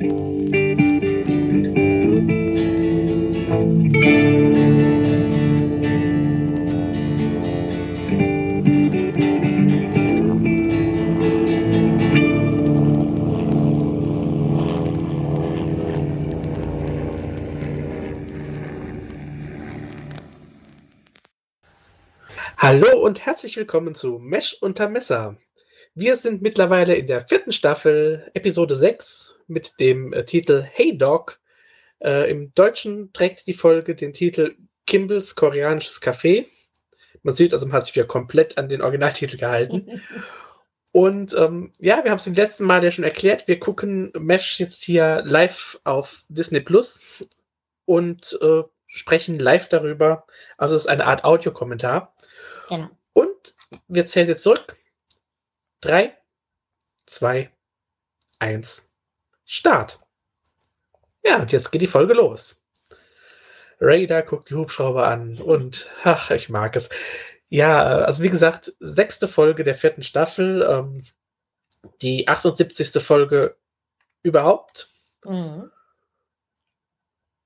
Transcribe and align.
Hallo 0.00 0.12
und 23.02 23.26
herzlich 23.26 23.56
willkommen 23.56 23.96
zu 23.96 24.20
Mesh 24.20 24.56
unter 24.60 24.88
Messer. 24.88 25.36
Wir 26.00 26.14
sind 26.14 26.42
mittlerweile 26.42 26.94
in 26.94 27.08
der 27.08 27.20
vierten 27.20 27.50
Staffel, 27.50 28.30
Episode 28.32 28.76
6, 28.76 29.40
mit 29.48 29.80
dem 29.80 30.12
äh, 30.12 30.24
Titel 30.24 30.62
Hey 30.62 30.96
Dog. 30.96 31.40
Äh, 31.98 32.30
Im 32.30 32.54
Deutschen 32.54 33.12
trägt 33.12 33.48
die 33.48 33.52
Folge 33.52 33.96
den 33.96 34.12
Titel 34.12 34.54
Kimbles 34.86 35.34
koreanisches 35.34 36.00
Café. 36.00 36.46
Man 37.24 37.34
sieht 37.34 37.52
also, 37.52 37.66
man 37.66 37.72
hat 37.72 37.86
sich 37.86 37.96
wieder 37.96 38.06
komplett 38.06 38.58
an 38.58 38.68
den 38.68 38.80
Originaltitel 38.80 39.38
gehalten. 39.38 40.00
und 40.92 41.34
ähm, 41.36 41.72
ja, 41.80 42.04
wir 42.04 42.12
haben 42.12 42.18
es 42.18 42.28
im 42.28 42.34
letzten 42.34 42.64
Mal 42.64 42.84
ja 42.84 42.92
schon 42.92 43.02
erklärt. 43.02 43.48
Wir 43.48 43.58
gucken 43.58 44.12
Mesh 44.16 44.60
jetzt 44.60 44.84
hier 44.84 45.22
live 45.24 45.80
auf 45.82 46.22
Disney 46.28 46.60
Plus 46.60 47.00
und 47.86 48.38
äh, 48.40 48.62
sprechen 48.86 49.40
live 49.40 49.68
darüber. 49.68 50.26
Also 50.58 50.76
es 50.76 50.82
ist 50.82 50.88
eine 50.88 51.06
Art 51.06 51.24
Audiokommentar. 51.24 52.14
Genau. 52.68 52.88
Und 53.14 53.56
wir 53.88 54.06
zählen 54.06 54.28
jetzt 54.28 54.44
zurück. 54.44 54.76
Drei, 55.80 56.16
zwei, 57.06 57.50
eins, 58.38 58.90
Start. 59.44 59.98
Ja, 61.24 61.40
und 61.40 61.52
jetzt 61.52 61.70
geht 61.70 61.82
die 61.82 61.86
Folge 61.86 62.14
los. 62.14 62.62
Raider 63.80 64.22
guckt 64.22 64.50
die 64.50 64.54
Hubschrauber 64.54 65.06
an 65.06 65.38
und 65.38 65.88
ach, 66.02 66.30
ich 66.30 66.48
mag 66.48 66.76
es. 66.76 66.90
Ja, 67.48 67.82
also 68.00 68.22
wie 68.22 68.28
gesagt, 68.28 68.74
sechste 68.80 69.28
Folge 69.28 69.64
der 69.64 69.74
vierten 69.74 70.02
Staffel, 70.02 70.62
ähm, 70.62 71.04
die 72.02 72.28
78. 72.28 73.02
Folge 73.02 73.56
überhaupt. 74.22 74.88
Mhm. 75.24 75.70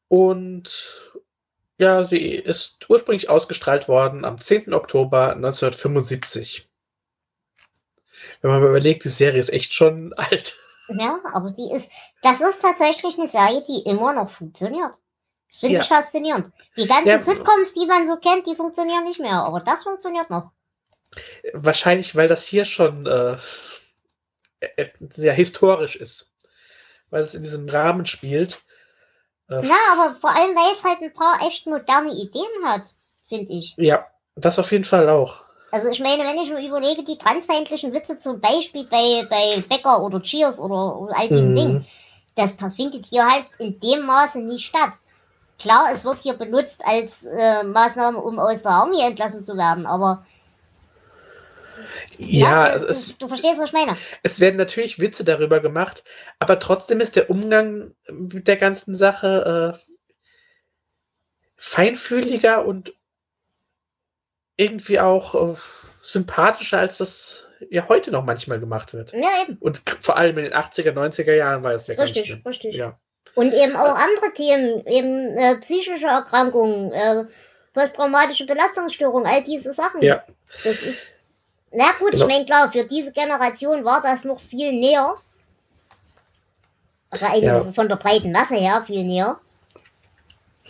Und 0.08 1.20
ja, 1.78 2.05
sie 2.05 2.34
ist 2.34 2.88
ursprünglich 2.88 3.28
ausgestrahlt 3.28 3.88
worden 3.88 4.25
am 4.25 4.41
10. 4.41 4.72
Oktober 4.72 5.33
1975. 5.33 6.72
Wenn 8.42 8.50
man 8.50 8.60
mal 8.60 8.68
überlegt, 8.70 9.04
die 9.04 9.08
Serie 9.08 9.40
ist 9.40 9.50
echt 9.52 9.72
schon 9.72 10.12
alt. 10.16 10.56
Ja, 10.88 11.20
aber 11.32 11.48
die 11.50 11.72
ist, 11.74 11.90
das 12.22 12.40
ist 12.40 12.60
tatsächlich 12.60 13.16
eine 13.16 13.28
Serie, 13.28 13.62
die 13.66 13.82
immer 13.82 14.12
noch 14.12 14.28
funktioniert. 14.28 14.92
Das 15.48 15.58
finde 15.60 15.76
Ja. 15.76 15.80
ich 15.82 15.88
faszinierend. 15.88 16.52
Die 16.76 16.86
ganzen 16.86 17.08
Ja. 17.08 17.20
Sitcoms, 17.20 17.72
die 17.74 17.86
man 17.86 18.06
so 18.06 18.16
kennt, 18.16 18.46
die 18.46 18.56
funktionieren 18.56 19.04
nicht 19.04 19.20
mehr, 19.20 19.42
aber 19.44 19.60
das 19.60 19.84
funktioniert 19.84 20.28
noch. 20.30 20.50
Wahrscheinlich, 21.52 22.16
weil 22.16 22.28
das 22.28 22.44
hier 22.44 22.64
schon 22.64 23.06
äh, 23.06 23.36
äh, 24.60 24.88
sehr 25.10 25.32
historisch 25.34 25.96
ist. 25.96 26.30
Weil 27.10 27.22
es 27.22 27.34
in 27.34 27.42
diesem 27.42 27.68
Rahmen 27.68 28.06
spielt. 28.06 28.62
Äh, 29.50 29.60
Na, 29.62 29.74
aber 29.92 30.14
vor 30.18 30.30
allem, 30.30 30.56
weil 30.56 30.72
es 30.72 30.82
halt 30.84 31.02
ein 31.02 31.12
paar 31.12 31.46
echt 31.46 31.66
moderne 31.66 32.12
Ideen 32.12 32.64
hat, 32.64 32.84
finde 33.28 33.52
ich. 33.52 33.74
ja, 33.76 34.06
das 34.34 34.58
auf 34.58 34.72
jeden 34.72 34.84
Fall 34.84 35.08
auch. 35.10 35.44
Also 35.73 35.89
ich 35.89 36.01
meine, 36.01 36.23
wenn 36.25 36.39
ich 36.39 36.51
mir 36.51 36.67
überlege, 36.69 37.03
die 37.03 37.19
transfeindlichen 37.19 37.95
Witze 37.95 38.19
zum 38.19 38.41
Beispiel 38.41 38.87
bei, 38.91 39.27
bei 39.31 39.65
Becker 39.69 40.03
oder 40.05 40.23
Cheers 40.23 40.61
oder 40.61 41.09
all 41.17 41.31
diesen 41.31 41.53
Mhm. 41.53 41.55
Dingen, 41.55 41.87
das 42.37 42.56
findet 42.77 43.06
hier 43.06 43.27
halt 43.27 43.47
in 43.59 43.81
dem 43.81 44.06
Maße 44.06 44.41
nicht 44.43 44.67
statt. 44.67 44.93
Klar, 45.59 45.89
es 45.93 46.05
wird 46.05 46.20
hier 46.23 46.34
benutzt 46.34 46.83
als 46.84 47.25
äh, 47.25 47.65
Maßnahme, 47.65 48.19
um 48.19 48.39
aus 48.39 48.62
der 48.62 48.73
Army 48.73 49.00
entlassen 49.00 49.45
zu 49.45 49.56
werden, 49.56 49.87
aber 49.87 50.27
Ja, 52.19 52.75
es, 52.75 53.09
du, 53.09 53.15
du 53.21 53.28
verstehst, 53.28 53.59
was 53.61 53.69
ich 53.71 53.72
meine. 53.72 53.99
es 54.22 54.41
werden 54.41 54.56
natürlich 54.56 54.99
Witze 55.00 55.25
darüber 55.25 55.61
gemacht, 55.61 56.05
aber 56.38 56.59
trotzdem 56.59 57.00
ist 57.00 57.16
der 57.16 57.31
Umgang 57.31 57.94
mit 58.11 58.49
der 58.49 58.56
ganzen 58.56 58.94
Sache 58.94 59.75
äh, 59.77 59.93
feinfühliger 61.56 62.65
und 62.66 62.94
irgendwie 64.62 65.00
auch 65.00 65.34
äh, 65.34 65.55
sympathischer, 66.03 66.78
als 66.78 66.99
das 66.99 67.47
ja 67.71 67.89
heute 67.89 68.11
noch 68.11 68.25
manchmal 68.25 68.59
gemacht 68.61 68.93
wird. 68.93 69.12
Ja, 69.12 69.28
eben. 69.43 69.56
Und 69.61 69.83
vor 70.00 70.17
allem 70.17 70.37
in 70.39 70.45
den 70.45 70.55
80er, 70.55 70.93
90er 70.93 71.34
Jahren 71.34 71.62
war 71.65 71.73
es 71.73 71.87
ja 71.87 71.95
ganz 71.95 72.11
Richtig, 72.11 72.27
schlimm. 72.27 72.43
richtig. 72.47 72.75
Ja. 72.75 72.99
Und 73.34 73.53
eben 73.55 73.77
auch 73.77 73.95
andere 73.95 74.33
Themen, 74.34 74.87
eben 74.87 75.37
äh, 75.37 75.56
psychische 75.61 76.06
Erkrankungen, 76.06 76.93
äh, 76.93 77.25
posttraumatische 77.73 78.45
Belastungsstörung, 78.47 79.25
all 79.27 79.43
diese 79.43 79.73
Sachen. 79.73 80.03
Ja. 80.03 80.23
Das 80.65 80.83
ist, 80.83 81.27
na 81.71 81.93
gut, 81.99 82.11
Genau. 82.12 82.27
ich 82.27 82.33
meine, 82.33 82.44
klar, 82.44 82.71
für 82.71 82.84
diese 82.84 83.12
Generation 83.12 83.84
war 83.84 84.03
das 84.03 84.25
noch 84.25 84.41
viel 84.41 84.73
näher. 84.73 85.15
Aber 87.11 87.37
Ja. 87.37 87.73
von 87.73 87.89
der 87.89 87.97
breiten 87.97 88.33
Masse 88.33 88.56
her 88.56 88.83
viel 88.87 89.05
näher. 89.05 89.39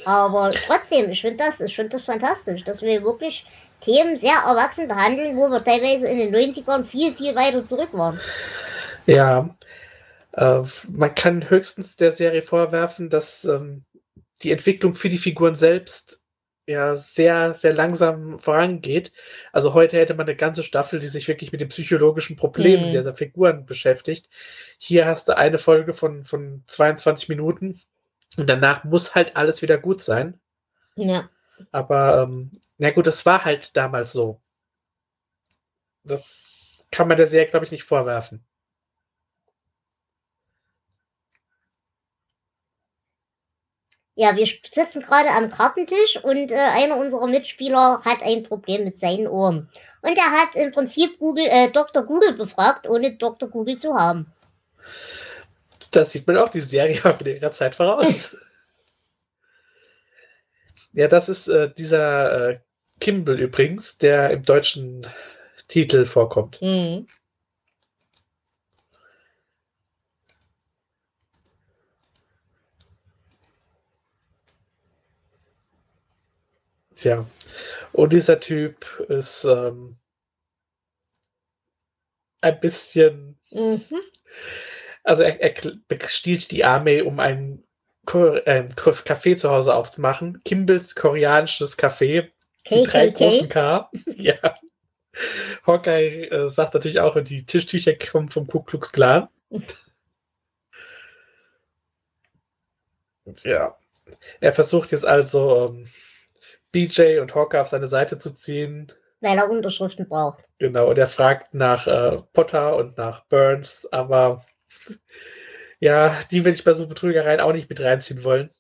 Aber 0.05 0.51
trotzdem, 0.51 1.11
ich 1.11 1.21
finde 1.21 1.39
das, 1.45 1.61
ich 1.61 1.75
finde 1.75 1.91
das 1.91 2.05
fantastisch, 2.05 2.65
dass 2.65 2.83
wir 2.83 3.03
wirklich 3.05 3.47
Themen 3.83 4.17
sehr 4.17 4.35
erwachsen 4.47 4.89
behandeln, 4.89 5.37
wo 5.37 5.49
wir 5.49 5.63
teilweise 5.63 6.09
in 6.09 6.19
den 6.19 6.35
90ern 6.35 6.85
viel, 6.85 7.13
viel 7.13 7.35
weiter 7.35 7.67
zurück 7.67 7.91
waren. 7.93 8.21
Ja, 9.07 9.55
äh, 10.33 10.63
man 10.91 11.15
kann 11.15 11.51
höchstens 11.51 11.97
der 11.97 12.13
Serie 12.13 12.43
vorwerfen, 12.43 13.11
dass 13.11 13.45
ähm, 13.45 13.85
die 14.43 14.53
Entwicklung 14.53 14.95
für 14.95 15.09
die 15.09 15.19
Figuren 15.19 15.55
selbst 15.55 16.21
ja 16.67 16.95
sehr, 16.97 17.55
sehr 17.55 17.75
langsam 17.75 18.39
vorangeht. 18.39 19.13
Also 19.53 19.75
heute 19.75 19.97
hätte 19.97 20.15
man 20.15 20.27
eine 20.27 20.37
ganze 20.37 20.63
Staffel, 20.63 21.01
die 21.01 21.09
sich 21.09 21.27
wirklich 21.27 21.51
mit 21.53 21.61
den 21.61 21.69
psychologischen 21.69 22.37
Problemen 22.37 22.89
Mhm. 22.89 22.93
dieser 22.93 23.15
Figuren 23.15 23.67
beschäftigt. 23.67 24.29
Hier 24.79 25.07
hast 25.07 25.29
du 25.29 25.37
eine 25.37 25.59
Folge 25.59 25.93
von, 25.93 26.25
von 26.25 26.63
22 26.67 27.29
Minuten 27.29 27.79
und 28.37 28.49
danach 28.49 28.85
muss 28.85 29.15
halt 29.15 29.37
alles 29.37 29.61
wieder 29.63 29.77
gut 29.77 30.01
sein. 30.01 30.41
Ja. 30.95 31.29
Aber 31.73 32.29
ähm, 32.29 32.53
na 32.83 32.91
gut, 32.91 33.07
das 33.07 33.25
war 33.25 33.45
halt 33.45 33.77
damals 33.77 34.11
so. 34.11 34.43
Das 36.03 36.89
kann 36.91 37.07
man 37.07 37.17
der 37.17 37.29
Serie, 37.29 37.49
glaube 37.49 37.65
ich, 37.65 37.71
nicht 37.71 37.85
vorwerfen. 37.85 38.45
Ja, 44.17 44.37
wir 44.37 44.47
sitzen 44.65 45.01
gerade 45.01 45.31
am 45.31 45.49
Kartentisch 45.53 46.17
und 46.25 46.51
äh, 46.51 46.57
einer 46.57 46.97
unserer 46.97 47.29
Mitspieler 47.29 48.03
hat 48.05 48.21
ein 48.23 48.43
Problem 48.43 48.83
mit 48.83 48.99
seinen 48.99 49.29
Ohren. 49.29 49.71
Und 50.01 50.19
er 50.19 50.33
hat 50.33 50.57
im 50.57 50.73
Prinzip 50.73 51.21
Google, 51.21 51.47
äh, 51.49 51.71
Dr. 51.71 52.03
Google 52.03 52.33
befragt, 52.33 52.89
ohne 52.89 53.17
Dr. 53.17 53.49
Google 53.49 53.79
zu 53.79 53.95
haben. 53.95 54.33
Da 55.93 56.05
sieht 56.05 56.27
man 56.27 56.37
auch, 56.37 56.49
die 56.49 56.61
Serie 56.61 56.99
war 57.05 57.13
mit 57.13 57.29
ihrer 57.29 57.53
Zeit 57.53 57.77
voraus. 57.77 58.37
ja, 60.93 61.07
das 61.07 61.29
ist 61.29 61.47
äh, 61.47 61.73
dieser 61.73 62.51
äh, 62.51 62.61
Kimball 63.03 63.41
übrigens, 63.41 63.99
der 63.99 64.31
im 64.31 64.45
deutschen 64.45 65.09
Titel 65.67 66.07
vorkommt. 66.07 66.63
Mhm. 66.63 67.09
Tja. 76.95 77.27
Und 77.93 78.13
dieser 78.13 78.39
Typ 78.39 78.85
ist 79.09 79.47
ähm, 79.47 79.97
ein 82.41 82.61
bisschen. 82.61 83.37
Mhm. 83.51 83.83
Also 85.03 85.25
er, 85.25 85.41
er 85.41 85.73
bestiehlt 85.89 86.53
die 86.53 86.65
Armee, 86.65 87.03
um 87.03 87.19
ein 87.19 87.65
Café 88.07 89.37
zu 89.37 89.51
Hause 89.51 89.75
aufzumachen. 89.75 90.41
Kimballs 90.45 90.95
koreanisches 90.95 91.77
Café. 91.77 92.32
Mit 92.71 92.93
drei 92.93 93.09
großen 93.09 93.49
KKK. 93.49 93.91
K. 93.91 93.91
ja. 94.17 94.55
Hawkeye 95.67 96.29
äh, 96.29 96.49
sagt 96.49 96.75
natürlich 96.75 97.01
auch, 97.01 97.21
die 97.23 97.45
Tischtücher 97.45 97.95
kommen 97.95 98.29
vom 98.29 98.47
Ku 98.47 98.63
Klux 98.63 98.93
Klan. 98.93 99.29
ja. 103.45 103.77
Er 104.41 104.53
versucht 104.53 104.93
jetzt 104.93 105.05
also 105.05 105.69
ähm, 105.69 105.87
BJ 106.73 107.19
und 107.19 107.35
Hawkeye 107.35 107.61
auf 107.61 107.69
seine 107.69 107.89
Seite 107.89 108.19
zu 108.19 108.33
ziehen. 108.33 108.91
Weil 109.21 109.39
er 109.39 109.49
Unterschriften 109.49 110.09
braucht. 110.09 110.49
Genau, 110.59 110.89
und 110.89 110.99
er 110.99 111.07
fragt 111.07 111.55
nach 111.55 111.87
äh, 111.87 112.23
Potter 112.33 112.77
und 112.77 112.97
nach 112.97 113.25
Burns, 113.27 113.87
aber 113.93 114.45
ja, 115.81 116.19
die 116.31 116.45
will 116.45 116.55
ich 116.55 116.65
bei 116.65 116.73
so 116.73 116.89
Betrügereien 116.89 117.41
auch 117.41 117.53
nicht 117.53 117.69
mit 117.69 117.81
reinziehen 117.81 118.25
wollen. 118.25 118.51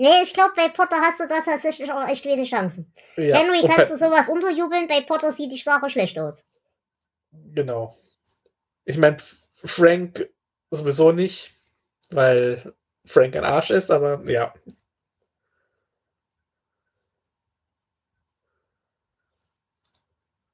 Nee, 0.00 0.22
ich 0.22 0.32
glaube, 0.32 0.54
bei 0.56 0.70
Potter 0.70 0.96
hast 1.02 1.20
du 1.20 1.28
da 1.28 1.42
tatsächlich 1.42 1.92
auch 1.92 2.08
echt 2.08 2.24
wenig 2.24 2.48
Chancen. 2.48 2.90
Ja, 3.16 3.36
Henry, 3.36 3.68
kannst 3.68 3.92
du 3.92 3.98
sowas 3.98 4.30
unterjubeln? 4.30 4.88
Bei 4.88 5.02
Potter 5.02 5.30
sieht 5.30 5.52
die 5.52 5.58
Sache 5.58 5.90
schlecht 5.90 6.18
aus. 6.18 6.46
Genau. 7.54 7.94
Ich 8.86 8.96
meine, 8.96 9.18
Frank 9.62 10.26
sowieso 10.70 11.12
nicht. 11.12 11.52
weil 12.10 12.72
Frank 13.04 13.36
ein 13.36 13.44
Arsch 13.44 13.70
ist, 13.72 13.90
aber 13.90 14.22
ja. 14.24 14.54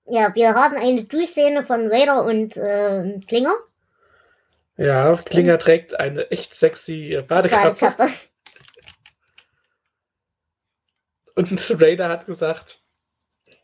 Ja, 0.07 0.35
wir 0.35 0.55
haben 0.55 0.77
eine 0.77 1.05
Duschszene 1.05 1.65
von 1.65 1.89
Vader 1.89 2.25
und 2.25 2.57
äh, 2.57 3.21
Klinger. 3.29 3.55
Ja, 4.77 5.17
Klinger 5.25 5.59
trägt 5.59 5.99
eine 6.01 6.33
echt 6.33 6.53
sexy 6.53 7.23
Badekappe. 7.29 7.81
Badekappe. 7.81 8.13
Und 11.37 11.81
Raider 11.81 12.09
hat 12.09 12.27
gesagt, 12.27 12.81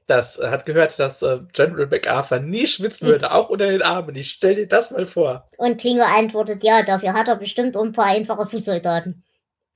das 0.07 0.39
hat 0.39 0.67
gehört, 0.67 0.99
dass 0.99 1.23
äh, 1.23 1.41
General 1.53 1.87
MacArthur 1.87 2.39
nie 2.39 2.67
schwitzen 2.67 3.09
würde, 3.09 3.33
auch 3.33 3.49
unter 3.49 3.67
den 3.67 3.83
Armen. 3.83 4.15
Ich 4.15 4.31
stell 4.31 4.55
dir 4.55 4.69
das 4.69 4.91
mal 4.91 5.07
vor. 5.07 5.47
Und 5.57 5.81
Klinger 5.81 6.07
antwortet, 6.07 6.63
ja, 6.63 6.83
dafür 6.83 7.15
hat 7.15 7.29
er 7.29 7.37
bestimmt 7.37 7.77
ein 7.77 7.93
paar 7.93 8.07
einfache 8.07 8.47
Fußsoldaten. 8.47 9.25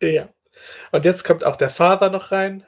Ja. 0.00 0.28
Und 0.92 1.04
jetzt 1.04 1.24
kommt 1.24 1.44
auch 1.44 1.56
der 1.56 1.70
Vater 1.70 2.10
noch 2.10 2.32
rein 2.32 2.64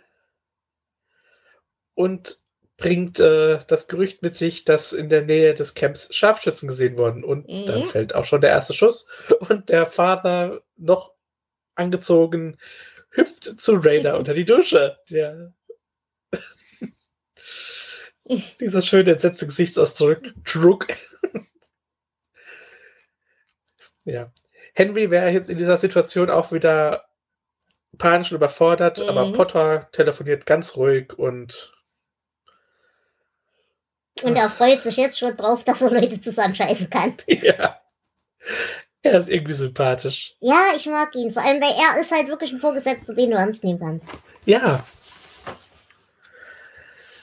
und 1.94 2.40
bringt 2.76 3.18
äh, 3.18 3.58
das 3.66 3.88
Gerücht 3.88 4.22
mit 4.22 4.34
sich, 4.34 4.64
dass 4.64 4.92
in 4.92 5.08
der 5.08 5.22
Nähe 5.22 5.52
des 5.52 5.74
Camps 5.74 6.14
Scharfschützen 6.14 6.68
gesehen 6.68 6.96
wurden. 6.96 7.24
Und 7.24 7.48
mhm. 7.48 7.66
dann 7.66 7.84
fällt 7.84 8.14
auch 8.14 8.24
schon 8.24 8.40
der 8.40 8.50
erste 8.50 8.72
Schuss. 8.72 9.08
Und 9.48 9.68
der 9.68 9.84
Vater, 9.84 10.62
noch 10.76 11.12
angezogen, 11.74 12.56
hüpft 13.10 13.60
zu 13.60 13.76
Raider 13.76 14.18
unter 14.18 14.34
die 14.34 14.44
Dusche. 14.44 14.98
Der 15.10 15.52
Dieser 18.60 18.82
schöne 18.82 19.12
entsetzte 19.12 19.46
Gesichtsausdruck. 19.46 20.22
Druck. 20.44 20.88
ja. 24.04 24.32
Henry 24.74 25.10
wäre 25.10 25.30
jetzt 25.30 25.48
in 25.48 25.58
dieser 25.58 25.76
Situation 25.76 26.30
auch 26.30 26.52
wieder 26.52 27.08
panisch 27.96 28.30
und 28.30 28.36
überfordert, 28.36 28.98
mhm. 28.98 29.08
aber 29.08 29.32
Potter 29.32 29.90
telefoniert 29.92 30.46
ganz 30.46 30.76
ruhig 30.76 31.18
und 31.18 31.72
und 34.22 34.34
er 34.34 34.50
freut 34.50 34.82
sich 34.82 34.96
jetzt 34.96 35.18
schon 35.18 35.36
drauf, 35.36 35.62
dass 35.62 35.80
er 35.80 35.90
Leute 35.90 36.20
zusammenscheißen 36.20 36.90
kann. 36.90 37.14
Ja. 37.28 37.80
Er 39.08 39.20
ist 39.20 39.30
irgendwie 39.30 39.54
sympathisch. 39.54 40.36
Ja, 40.40 40.66
ich 40.76 40.84
mag 40.84 41.14
ihn. 41.14 41.32
Vor 41.32 41.42
allem, 41.42 41.62
weil 41.62 41.72
er 41.72 41.98
ist 41.98 42.12
halt 42.12 42.28
wirklich 42.28 42.52
ein 42.52 42.60
Vorgesetzter, 42.60 43.14
den 43.14 43.30
du 43.30 43.38
ernst 43.38 43.64
nehmen 43.64 43.78
kannst. 43.78 44.06
Ja. 44.44 44.84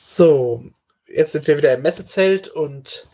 So, 0.03 0.65
jetzt 1.05 1.33
sind 1.33 1.45
wir 1.45 1.57
wieder 1.59 1.75
im 1.75 1.83
Messezelt 1.83 2.47
und 2.47 3.07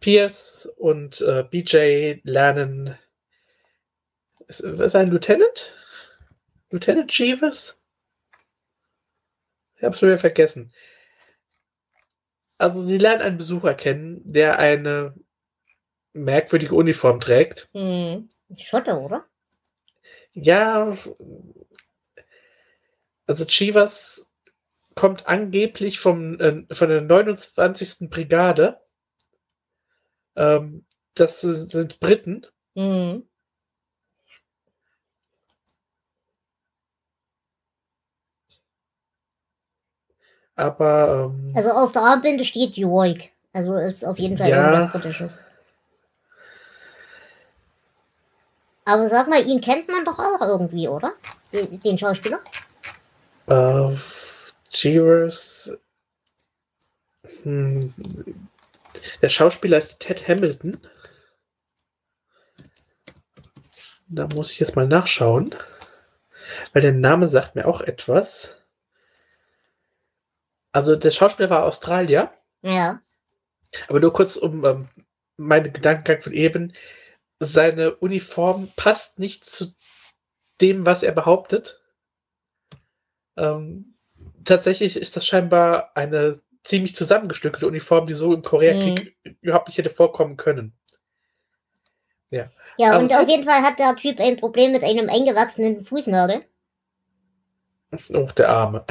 Pierce 0.00 0.66
und 0.78 1.20
äh, 1.20 1.44
BJ 1.44 2.20
lernen. 2.22 2.96
Ist, 4.46 4.60
ist 4.60 4.96
ein 4.96 5.10
Lieutenant? 5.10 5.74
Lieutenant 6.70 7.12
Jeeves? 7.12 7.78
Ich 9.76 9.84
hab's 9.84 9.98
schon 9.98 10.08
wieder 10.08 10.18
vergessen. 10.18 10.72
Also 12.56 12.82
sie 12.82 12.96
lernen 12.96 13.20
einen 13.20 13.38
Besucher 13.38 13.74
kennen, 13.74 14.22
der 14.24 14.58
eine 14.58 15.12
merkwürdige 16.14 16.74
Uniform 16.74 17.20
trägt. 17.20 17.68
Hm. 17.72 18.28
Schotter, 18.56 19.00
oder? 19.00 19.26
Ja. 20.32 20.96
Also 23.26 23.44
Chivas 23.46 24.26
kommt 24.94 25.26
angeblich 25.26 25.98
vom, 25.98 26.38
äh, 26.40 26.64
von 26.72 26.88
der 26.88 27.02
29. 27.02 28.08
Brigade. 28.10 28.80
Ähm, 30.36 30.84
das 31.14 31.40
sind 31.40 32.00
Briten. 32.00 32.46
Mhm. 32.74 33.28
Aber. 40.56 41.32
Ähm, 41.34 41.52
also 41.54 41.70
auf 41.70 41.92
der 41.92 42.02
Armbinde 42.02 42.44
steht 42.44 42.76
York. 42.76 43.30
Also 43.52 43.74
ist 43.74 44.04
auf 44.04 44.18
jeden 44.18 44.36
Fall 44.36 44.48
ja, 44.48 44.72
irgendwas 44.72 44.92
Britisches. 44.92 45.38
Aber 48.84 49.08
sag 49.08 49.28
mal, 49.28 49.46
ihn 49.46 49.60
kennt 49.60 49.88
man 49.88 50.04
doch 50.04 50.18
auch 50.18 50.40
irgendwie, 50.40 50.88
oder? 50.88 51.14
Den 51.52 51.96
Schauspieler? 51.96 52.40
Äh, 53.46 53.96
Jeevers. 54.70 55.72
Hm, 57.42 57.94
der 59.22 59.28
Schauspieler 59.28 59.78
ist 59.78 60.00
Ted 60.00 60.28
Hamilton. 60.28 60.78
Da 64.08 64.28
muss 64.34 64.50
ich 64.50 64.60
jetzt 64.60 64.76
mal 64.76 64.86
nachschauen. 64.86 65.54
Weil 66.72 66.82
der 66.82 66.92
Name 66.92 67.26
sagt 67.28 67.54
mir 67.54 67.66
auch 67.66 67.80
etwas. 67.80 68.60
Also 70.72 70.96
der 70.96 71.10
Schauspieler 71.10 71.50
war 71.50 71.64
Australier. 71.64 72.30
Ja. 72.62 73.00
Aber 73.88 74.00
nur 74.00 74.12
kurz 74.12 74.36
um 74.36 74.64
ähm, 74.64 74.88
meinen 75.36 75.72
Gedankengang 75.72 76.20
von 76.20 76.32
eben. 76.32 76.72
Seine 77.44 77.96
Uniform 77.96 78.70
passt 78.76 79.18
nicht 79.18 79.44
zu 79.44 79.74
dem, 80.60 80.86
was 80.86 81.02
er 81.02 81.12
behauptet. 81.12 81.82
Ähm, 83.36 83.96
tatsächlich 84.44 84.96
ist 84.96 85.16
das 85.16 85.26
scheinbar 85.26 85.96
eine 85.96 86.40
ziemlich 86.62 86.96
zusammengestückelte 86.96 87.66
Uniform, 87.66 88.06
die 88.06 88.14
so 88.14 88.32
im 88.32 88.42
Koreakrieg 88.42 89.16
mhm. 89.24 89.36
überhaupt 89.40 89.68
nicht 89.68 89.78
hätte 89.78 89.90
vorkommen 89.90 90.36
können. 90.36 90.72
Ja. 92.30 92.50
Ja, 92.78 92.92
also, 92.92 93.04
und 93.04 93.14
auf 93.14 93.28
jeden 93.28 93.44
Fall 93.44 93.62
hat 93.62 93.78
der 93.78 93.94
Typ 93.96 94.18
ein 94.18 94.38
Problem 94.38 94.72
mit 94.72 94.82
einem 94.82 95.08
eingewachsenen 95.08 95.84
Fußnagel. 95.84 96.44
Oh, 98.12 98.28
der 98.36 98.48
Arme. 98.48 98.84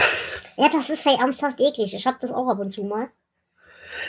Ja, 0.56 0.70
das 0.70 0.90
ist 0.90 1.02
vielleicht 1.02 1.20
ernsthaft 1.20 1.60
eklig. 1.60 1.94
Ich 1.94 2.08
hab 2.08 2.20
das 2.20 2.32
auch 2.32 2.48
ab 2.48 2.60
und 2.60 2.72
zu 2.72 2.84
mal. 2.84 3.10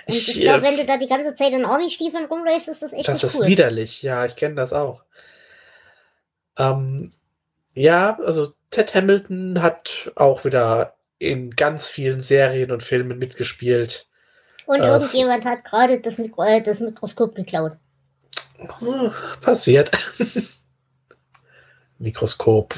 Und 0.07 0.15
ich, 0.15 0.37
ich 0.37 0.41
glaube, 0.43 0.63
wenn 0.65 0.77
du 0.77 0.85
da 0.85 0.97
die 0.97 1.09
ganze 1.09 1.35
Zeit 1.35 1.53
in 1.53 1.65
Army-Stiefeln 1.65 2.27
rumläufst, 2.27 2.69
ist 2.69 2.83
das 2.83 2.93
echt 2.93 3.09
Das 3.09 3.23
ist 3.23 3.41
cool. 3.41 3.47
widerlich, 3.47 4.03
ja, 4.03 4.25
ich 4.25 4.37
kenne 4.37 4.55
das 4.55 4.73
auch. 4.73 5.05
Ähm, 6.59 7.11
ja, 7.75 8.19
also 8.25 8.53
Ted 8.71 8.95
Hamilton 8.95 9.63
hat 9.63 10.13
auch 10.17 10.45
wieder 10.45 10.95
in 11.19 11.51
ganz 11.51 11.89
vielen 11.89 12.21
Serien 12.21 12.71
und 12.71 12.83
Filmen 12.83 13.19
mitgespielt. 13.19 14.09
Und 14.67 14.81
äh, 14.81 14.87
irgendjemand 14.87 15.45
hat 15.45 15.65
gerade 15.65 16.01
das, 16.01 16.19
Mikro 16.19 16.43
äh, 16.45 16.63
das 16.63 16.81
Mikroskop 16.81 17.35
geklaut. 17.35 17.73
Passiert. 19.41 19.91
Mikroskop. 21.99 22.75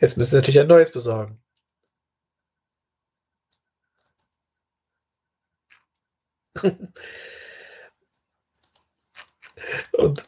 Jetzt 0.00 0.16
müssen 0.16 0.30
sie 0.30 0.36
natürlich 0.36 0.60
ein 0.60 0.66
neues 0.66 0.90
besorgen. 0.90 1.41
Und 9.92 10.22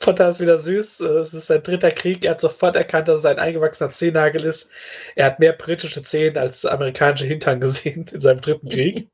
Potter 0.00 0.28
ist 0.28 0.40
wieder 0.40 0.58
süß. 0.58 1.00
Es 1.00 1.34
ist 1.34 1.46
sein 1.46 1.62
dritter 1.62 1.90
Krieg. 1.90 2.24
Er 2.24 2.32
hat 2.32 2.40
sofort 2.40 2.76
erkannt, 2.76 3.08
dass 3.08 3.20
es 3.20 3.24
ein 3.24 3.38
eingewachsener 3.38 3.90
Zehennagel 3.90 4.44
ist. 4.44 4.70
Er 5.16 5.26
hat 5.26 5.38
mehr 5.40 5.52
britische 5.54 6.02
Zehen 6.02 6.36
als 6.38 6.66
amerikanische 6.66 7.26
Hintern 7.26 7.60
gesehen 7.60 8.06
in 8.12 8.20
seinem 8.20 8.40
dritten 8.40 8.68
Krieg. 8.68 9.08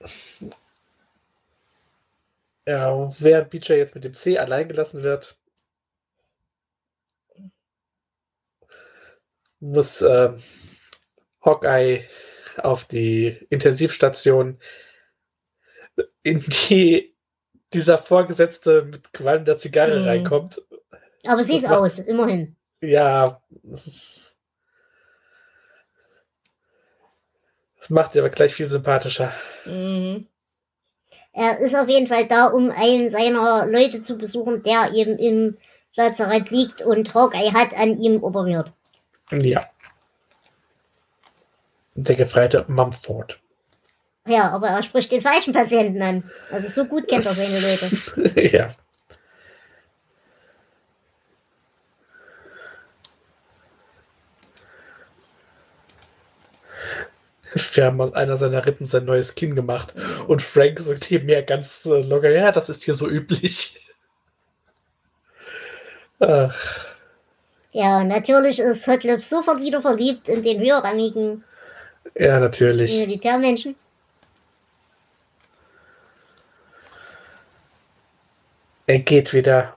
Ja, 2.66 3.08
während 3.18 3.50
BJ 3.50 3.72
jetzt 3.74 3.94
mit 3.94 4.04
dem 4.04 4.14
C 4.14 4.38
allein 4.38 4.68
gelassen 4.68 5.02
wird, 5.02 5.36
muss 9.60 10.02
äh, 10.02 10.32
Hawkeye 11.44 12.04
auf 12.56 12.84
die 12.84 13.46
Intensivstation, 13.50 14.58
in 16.22 16.40
die 16.40 17.14
dieser 17.72 17.98
Vorgesetzte 17.98 18.82
mit 18.82 19.12
qualmender 19.12 19.56
Zigarre 19.56 20.00
mhm. 20.00 20.06
reinkommt. 20.06 20.62
Aber 21.26 21.42
sie 21.42 21.56
ist 21.56 21.70
aus, 21.70 21.98
immerhin. 21.98 22.56
Ja, 22.80 23.40
das, 23.62 23.86
ist, 23.86 24.36
das 27.78 27.90
macht 27.90 28.12
sie 28.12 28.18
aber 28.18 28.30
gleich 28.30 28.54
viel 28.54 28.68
sympathischer. 28.68 29.32
Mhm. 29.64 30.26
Er 31.32 31.58
ist 31.58 31.76
auf 31.76 31.88
jeden 31.88 32.06
Fall 32.06 32.26
da, 32.26 32.46
um 32.46 32.70
einen 32.70 33.08
seiner 33.10 33.66
Leute 33.66 34.02
zu 34.02 34.16
besuchen, 34.16 34.62
der 34.62 34.92
eben 34.94 35.18
im 35.18 35.56
Lazarett 35.94 36.50
liegt 36.50 36.82
und 36.82 37.14
Hawkeye 37.14 37.52
hat 37.52 37.78
an 37.78 38.00
ihm 38.00 38.22
operiert. 38.22 38.72
Ja. 39.30 39.68
Der 41.94 42.16
gefreite 42.16 42.64
Mumford. 42.68 43.38
Ja, 44.26 44.50
aber 44.50 44.68
er 44.68 44.82
spricht 44.82 45.12
den 45.12 45.22
falschen 45.22 45.52
Patienten 45.52 46.02
an. 46.02 46.30
Also 46.50 46.68
so 46.68 46.84
gut 46.84 47.08
kennt 47.08 47.26
er 47.26 47.34
seine 47.34 47.60
Leute. 47.60 48.40
ja. 48.56 48.68
wir 57.74 57.84
haben 57.84 58.00
aus 58.00 58.12
einer 58.12 58.36
seiner 58.36 58.64
Rippen 58.64 58.86
sein 58.86 59.04
neues 59.04 59.34
Kinn 59.34 59.54
gemacht. 59.54 59.94
Und 60.26 60.42
Frank 60.42 60.78
sagt 60.78 61.04
hier 61.04 61.22
mehr 61.22 61.42
ganz 61.42 61.84
äh, 61.86 62.02
locker, 62.02 62.30
ja, 62.30 62.52
das 62.52 62.68
ist 62.68 62.84
hier 62.84 62.94
so 62.94 63.08
üblich. 63.08 63.80
Ach. 66.20 66.89
Ja, 67.72 68.02
natürlich 68.02 68.58
ist 68.58 68.86
Hotlip 68.88 69.20
sofort 69.20 69.60
wieder 69.60 69.80
verliebt 69.80 70.28
in 70.28 70.42
den 70.42 70.60
höherrangigen 70.60 71.44
ja, 72.14 72.38
natürlich. 72.40 72.92
Militärmenschen. 72.98 73.76
Er 78.86 78.98
geht 79.00 79.32
wieder. 79.32 79.76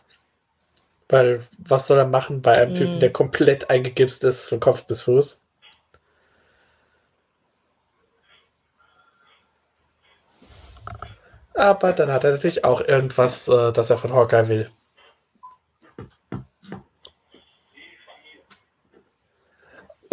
Weil, 1.10 1.46
was 1.60 1.88
soll 1.88 2.00
er 2.00 2.08
machen 2.08 2.42
bei 2.42 2.60
einem 2.60 2.74
mm. 2.74 2.78
Typen, 2.78 3.00
der 3.00 3.14
komplett 3.14 3.70
eingegipst 3.70 4.24
ist, 4.24 4.50
von 4.50 4.60
Kopf 4.60 4.86
bis 4.86 5.04
Fuß? 5.04 5.44
Aber 11.54 11.94
dann 11.94 12.12
hat 12.12 12.24
er 12.24 12.32
natürlich 12.32 12.66
auch 12.66 12.82
irgendwas, 12.82 13.48
äh, 13.48 13.72
das 13.72 13.92
er 13.92 13.98
von 13.98 14.12
Hawkeye 14.12 14.48
will. 14.48 14.72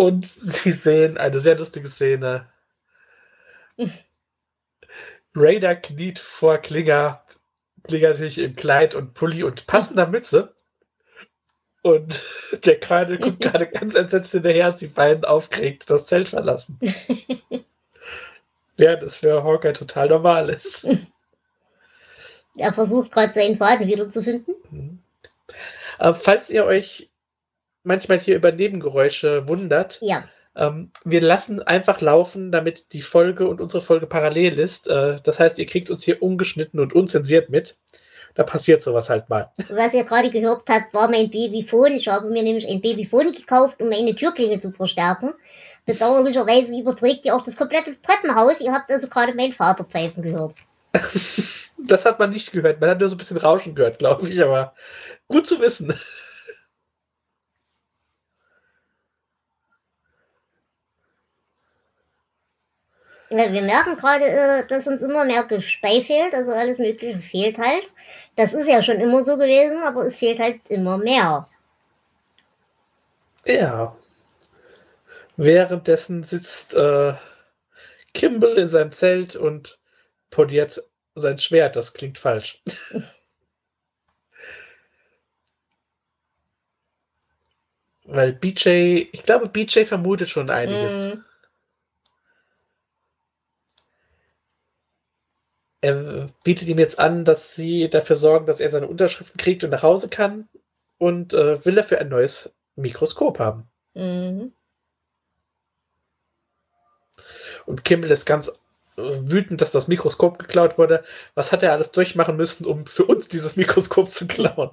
Und 0.01 0.25
sie 0.25 0.73
sehen 0.73 1.19
eine 1.19 1.41
sehr 1.41 1.59
lustige 1.59 1.91
Szene. 1.91 2.49
Raider 5.35 5.77
kniet 5.77 6.19
vor 6.19 6.57
Klinger. 6.57 7.23
Klinger 7.83 8.09
natürlich 8.09 8.39
im 8.39 8.57
Kleid 8.57 8.95
und 8.95 9.13
Pulli 9.13 9.43
und 9.43 9.67
passender 9.67 10.07
Mütze. 10.07 10.55
Und 11.83 12.25
der 12.65 12.81
Colonel 12.81 13.19
guckt 13.19 13.41
gerade 13.43 13.67
ganz 13.67 13.95
entsetzt 13.95 14.33
hinterher, 14.33 14.65
als 14.65 14.79
die 14.79 14.87
beiden 14.87 15.27
aufgeregt 15.27 15.91
das 15.91 16.07
Zelt 16.07 16.31
verlassen. 16.31 16.81
Während 18.79 19.03
es 19.03 19.19
für 19.19 19.45
Hawkeye 19.45 19.75
total 19.75 20.09
normal 20.09 20.49
ist. 20.49 20.89
Er 22.57 22.73
versucht 22.73 23.13
gerade 23.13 23.35
seinen 23.35 23.59
Faden 23.59 23.87
wiederzufinden. 23.87 24.55
Mhm. 24.71 24.99
Äh, 25.99 26.15
falls 26.15 26.49
ihr 26.49 26.65
euch 26.65 27.10
manchmal 27.83 28.19
hier 28.19 28.37
über 28.37 28.53
Nebengeräusche 28.53 29.49
wundert. 29.49 29.99
Ja. 30.03 30.25
Ähm, 30.57 30.91
wir 31.05 31.21
lassen 31.21 31.63
einfach 31.63 32.01
laufen, 32.01 32.51
damit 32.51 32.93
die 32.93 33.03
Folge 33.03 33.49
und 33.49 33.61
unsere 33.61 33.83
Folge 33.83 34.07
parallel 34.07 34.59
ist. 34.59 34.89
Äh, 34.89 35.17
das 35.23 35.39
heißt, 35.39 35.59
ihr 35.59 35.67
kriegt 35.67 35.91
uns 35.91 36.03
hier 36.03 36.23
ungeschnitten 36.23 36.81
und 36.81 36.93
unzensiert 36.93 37.51
mit. 37.51 37.79
Da 38.35 38.45
passiert 38.45 38.83
sowas 38.83 39.11
halt 39.11 39.29
mal. 39.29 39.51
Was 39.71 39.95
ihr 39.95 40.05
gerade 40.05 40.31
gehört 40.31 40.63
habt, 40.69 40.95
war 40.95 41.09
mein 41.11 41.31
Babyphone. 41.31 41.93
Ich 41.93 42.09
habe 42.09 42.29
mir 42.31 42.43
nämlich 42.43 42.69
ein 42.69 42.81
Babyphone 42.81 43.33
gekauft, 43.33 43.81
um 43.81 43.89
meine 43.89 44.15
Türklinge 44.15 44.59
zu 44.59 44.71
verstärken. 44.71 45.35
Bedauerlicherweise 45.87 46.79
überträgt 46.79 47.25
ihr 47.25 47.35
auch 47.35 47.45
das 47.45 47.57
komplette 47.57 48.01
Treppenhaus. 48.01 48.61
Ihr 48.61 48.73
habt 48.73 48.91
also 48.91 49.09
gerade 49.09 49.35
meinen 49.35 49.53
Vater 49.53 49.85
pfeifen 49.85 50.23
gehört. 50.23 50.55
das 50.93 52.05
hat 52.05 52.19
man 52.19 52.31
nicht 52.31 52.53
gehört. 52.53 52.81
Man 52.81 52.91
hat 52.91 53.01
nur 53.01 53.09
so 53.09 53.15
ein 53.15 53.19
bisschen 53.19 53.37
Rauschen 53.37 53.75
gehört, 53.75 53.99
glaube 53.99 54.29
ich, 54.29 54.43
aber 54.43 54.75
gut 55.29 55.47
zu 55.47 55.61
wissen. 55.61 55.95
Wir 63.31 63.63
merken 63.63 63.97
gerade, 63.97 64.25
äh, 64.25 64.67
dass 64.67 64.89
uns 64.89 65.03
immer 65.03 65.25
mehr 65.25 65.45
Gespei 65.45 66.01
fehlt, 66.01 66.35
also 66.35 66.53
alles 66.53 66.79
Mögliche 66.79 67.19
fehlt 67.19 67.59
halt. 67.59 67.85
Das 68.37 68.55
ist 68.55 68.69
ja 68.69 68.83
schon 68.83 68.97
immer 68.97 69.23
so 69.23 69.37
gewesen, 69.37 69.83
aber 69.83 70.05
es 70.05 70.19
fehlt 70.19 70.41
halt 70.41 70.61
immer 70.69 70.99
mehr. 70.99 71.49
Ja. 73.47 73.97
Währenddessen 75.37 76.25
sitzt 76.25 76.75
äh, 76.75 77.15
Kimball 78.13 78.59
in 78.59 78.69
seinem 78.69 78.91
Zelt 78.91 79.37
und 79.37 79.79
poliert 80.31 80.83
sein 81.15 81.39
Schwert. 81.39 81.77
Das 81.77 81.95
klingt 81.95 82.19
falsch. 82.19 82.63
Weil 88.05 88.33
BJ, 88.33 89.07
ich 89.13 89.23
glaube, 89.23 89.49
BJ 89.49 89.85
vermutet 89.85 90.29
schon 90.29 90.51
einiges. 90.51 91.15
Mm. 91.15 91.21
Er 95.81 96.27
bietet 96.45 96.69
ihm 96.69 96.79
jetzt 96.79 96.99
an, 96.99 97.25
dass 97.25 97.55
sie 97.55 97.89
dafür 97.89 98.17
sorgen, 98.17 98.47
dass 98.47 98.61
er 98.61 98.71
seine 98.71 98.89
Unterschriften 98.89 99.39
kriegt 99.39 99.65
und 99.65 99.71
nach 99.71 99.83
Hause 99.83 100.09
kann 100.09 100.49
und 100.99 101.33
äh, 101.33 101.65
will 101.65 101.75
dafür 101.75 101.99
ein 101.99 102.09
neues 102.09 102.55
Mikroskop 102.77 103.39
haben. 103.39 103.69
Mhm. 103.95 104.53
Und 107.67 107.85
Kimball 107.85 108.11
ist 108.11 108.27
ganz 108.27 108.49
äh, 108.49 108.53
wütend, 108.97 109.61
dass 109.61 109.71
das 109.71 109.89
Mikroskop 109.89 110.39
geklaut 110.39 110.77
wurde. 110.77 111.03
Was 111.35 111.53
hat 111.53 111.63
er 111.63 111.73
alles 111.73 111.93
durchmachen 111.93 112.37
müssen, 112.37 112.67
um 112.67 112.87
für 112.87 113.05
uns 113.05 113.29
dieses 113.29 113.57
Mikroskop 113.57 114.09
zu 114.09 114.27
klauen? 114.27 114.71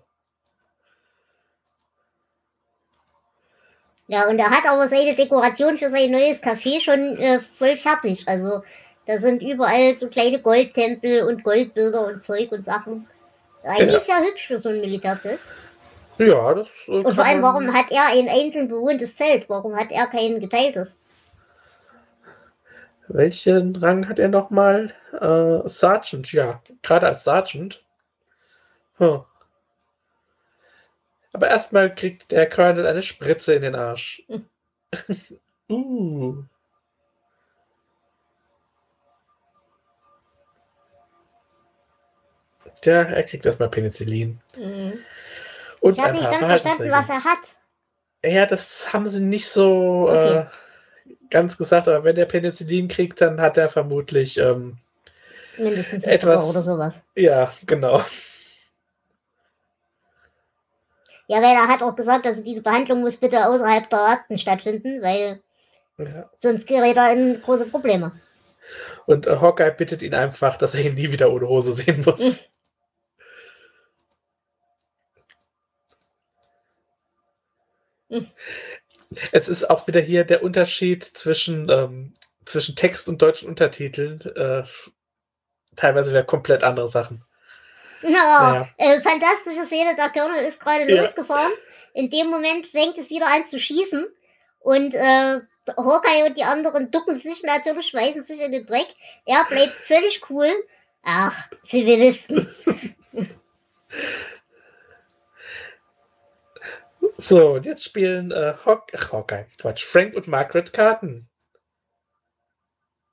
Ja, 4.09 4.29
und 4.29 4.39
er 4.39 4.49
hat 4.49 4.65
aber 4.65 4.87
seine 4.87 5.15
Dekoration 5.15 5.77
für 5.77 5.89
sein 5.89 6.11
neues 6.11 6.41
Café 6.41 6.79
schon 6.79 7.17
äh, 7.17 7.39
voll 7.39 7.75
fertig. 7.75 8.25
Also 8.27 8.63
da 9.07 9.17
sind 9.17 9.41
überall 9.41 9.93
so 9.93 10.09
kleine 10.09 10.41
Goldtempel 10.41 11.23
und 11.23 11.43
Goldbilder 11.43 12.05
und 12.05 12.21
Zeug 12.21 12.51
und 12.51 12.63
Sachen. 12.63 13.07
Eigentlich 13.63 13.93
ja. 13.93 13.99
sehr 13.99 14.19
hübsch 14.21 14.47
für 14.47 14.57
so 14.57 14.69
ein 14.69 14.81
Militärzelt. 14.81 15.39
Ja, 16.17 16.53
das. 16.53 16.67
Äh, 16.87 16.91
und 16.91 17.13
vor 17.13 17.25
allem, 17.25 17.41
warum 17.41 17.73
hat 17.73 17.91
er 17.91 18.07
ein 18.07 18.27
einzeln 18.27 18.67
bewohntes 18.67 19.15
Zelt? 19.15 19.49
Warum 19.49 19.75
hat 19.75 19.91
er 19.91 20.07
kein 20.07 20.39
geteiltes? 20.39 20.97
Welchen 23.07 23.75
Rang 23.77 24.09
hat 24.09 24.19
er 24.19 24.27
nochmal? 24.27 24.93
Äh, 25.13 25.67
Sergeant, 25.67 26.31
ja. 26.33 26.61
Gerade 26.81 27.07
als 27.07 27.23
Sergeant. 27.23 27.81
Hm. 28.97 29.23
Aber 31.31 31.47
erstmal 31.47 31.93
kriegt 31.93 32.31
der 32.31 32.49
Colonel 32.49 32.85
eine 32.85 33.03
Spritze 33.03 33.53
in 33.53 33.61
den 33.61 33.75
Arsch. 33.75 34.23
Hm. 34.27 34.45
uh. 35.69 36.43
Ja, 42.85 43.03
er 43.03 43.23
kriegt 43.23 43.45
erstmal 43.45 43.69
Penicillin. 43.69 44.39
Mhm. 44.57 44.99
Und 45.81 45.91
ich 45.97 46.03
habe 46.03 46.13
nicht 46.13 46.29
ganz 46.29 46.47
verstanden, 46.47 46.89
was 46.91 47.09
er 47.09 47.23
hat. 47.23 47.55
Ja, 48.23 48.45
das 48.45 48.93
haben 48.93 49.05
sie 49.05 49.19
nicht 49.19 49.47
so 49.47 50.07
okay. 50.09 50.39
äh, 50.39 50.45
ganz 51.29 51.57
gesagt, 51.57 51.87
aber 51.87 52.03
wenn 52.03 52.17
er 52.17 52.25
Penicillin 52.25 52.87
kriegt, 52.87 53.21
dann 53.21 53.39
hat 53.39 53.57
er 53.57 53.69
vermutlich 53.69 54.37
ähm, 54.37 54.77
mindestens 55.57 56.05
etwas 56.05 56.49
oder 56.49 56.61
sowas. 56.61 57.03
Ja, 57.15 57.51
genau. 57.65 58.01
Ja, 61.27 61.41
weil 61.41 61.55
er 61.55 61.67
hat 61.67 61.83
auch 61.83 61.95
gesagt, 61.95 62.25
dass 62.25 62.41
diese 62.41 62.63
Behandlung 62.63 63.01
muss 63.01 63.17
bitte 63.17 63.45
außerhalb 63.45 63.89
der 63.89 63.99
Akten 63.99 64.37
stattfinden, 64.37 65.01
weil 65.01 65.41
ja. 65.97 66.29
sonst 66.37 66.67
gerät 66.67 66.95
er 66.95 67.11
in 67.11 67.41
große 67.41 67.67
Probleme. 67.67 68.13
Und 69.05 69.27
äh, 69.27 69.37
Hawkeye 69.37 69.71
bittet 69.71 70.01
ihn 70.01 70.13
einfach, 70.13 70.57
dass 70.57 70.73
er 70.73 70.81
ihn 70.81 70.95
nie 70.95 71.11
wieder 71.11 71.31
ohne 71.31 71.47
Hose 71.47 71.73
sehen 71.73 72.03
muss. 72.05 72.45
Es 79.31 79.47
ist 79.47 79.69
auch 79.69 79.87
wieder 79.87 80.01
hier 80.01 80.23
der 80.23 80.43
Unterschied 80.43 81.03
zwischen, 81.03 81.69
ähm, 81.69 82.13
zwischen 82.45 82.75
Text 82.75 83.07
und 83.07 83.21
deutschen 83.21 83.49
Untertiteln. 83.49 84.19
Äh, 84.35 84.63
teilweise 85.75 86.11
wieder 86.11 86.23
komplett 86.23 86.63
andere 86.63 86.87
Sachen. 86.87 87.23
Ja, 88.01 88.09
naja. 88.09 88.67
äh, 88.77 89.01
fantastische 89.01 89.65
Szene, 89.65 89.95
der 89.95 90.09
Colonel 90.09 90.45
ist 90.45 90.59
gerade 90.59 90.91
ja. 90.91 91.01
losgefahren. 91.01 91.51
In 91.93 92.09
dem 92.09 92.27
Moment 92.27 92.67
fängt 92.67 92.97
es 92.97 93.09
wieder 93.09 93.27
an 93.27 93.45
zu 93.45 93.59
schießen. 93.59 94.05
Und 94.59 94.93
äh, 94.93 95.39
Hawkeye 95.75 96.25
und 96.27 96.37
die 96.37 96.43
anderen 96.43 96.91
ducken 96.91 97.15
sich 97.15 97.43
natürlich, 97.43 97.87
schmeißen 97.87 98.21
sich 98.21 98.39
in 98.41 98.51
den 98.51 98.65
Dreck. 98.65 98.87
Er 99.25 99.45
bleibt 99.45 99.73
völlig 99.73 100.21
cool. 100.29 100.51
Ach, 101.03 101.49
Zivilisten. 101.63 102.47
So, 107.17 107.53
und 107.53 107.65
jetzt 107.65 107.83
spielen 107.83 108.31
äh, 108.31 108.53
Hawk 108.63 108.91
Ach, 108.95 109.11
Hawkeye, 109.11 109.45
Quatsch, 109.59 109.83
Frank 109.83 110.15
und 110.15 110.27
Margaret 110.27 110.71
Karten. 110.71 111.27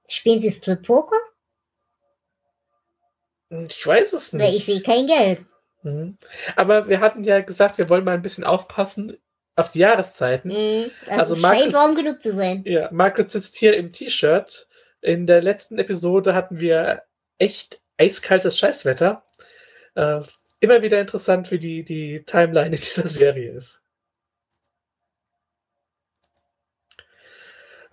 Spielen 0.06 0.40
sie 0.40 0.50
Strip 0.50 0.82
Poker? 0.82 1.16
Ich 3.48 3.86
weiß 3.86 4.12
es 4.12 4.32
nicht. 4.32 4.54
ich 4.54 4.64
sehe 4.66 4.82
kein 4.82 5.06
Geld. 5.06 5.44
Mhm. 5.82 6.18
Aber 6.56 6.88
wir 6.88 7.00
hatten 7.00 7.24
ja 7.24 7.40
gesagt, 7.40 7.78
wir 7.78 7.88
wollen 7.88 8.04
mal 8.04 8.14
ein 8.14 8.22
bisschen 8.22 8.44
aufpassen 8.44 9.16
auf 9.56 9.72
die 9.72 9.80
Jahreszeiten. 9.80 10.50
Mhm, 10.50 10.90
das 11.06 11.18
also 11.18 11.32
ist 11.34 11.42
Margaret, 11.42 11.72
warm 11.72 11.94
genug 11.94 12.20
zu 12.20 12.32
sein. 12.32 12.62
Ja, 12.66 12.90
Margaret 12.90 13.30
sitzt 13.30 13.56
hier 13.56 13.76
im 13.76 13.92
T-Shirt. 13.92 14.68
In 15.00 15.26
der 15.26 15.42
letzten 15.42 15.78
Episode 15.78 16.34
hatten 16.34 16.60
wir 16.60 17.02
echt 17.38 17.80
eiskaltes 17.98 18.58
Scheißwetter. 18.58 19.24
Äh, 19.94 20.20
immer 20.60 20.82
wieder 20.82 21.00
interessant, 21.00 21.50
wie 21.50 21.58
die, 21.58 21.84
die 21.84 22.24
Timeline 22.24 22.74
in 22.74 22.82
dieser 22.82 23.06
Serie 23.08 23.52
ist. 23.52 23.83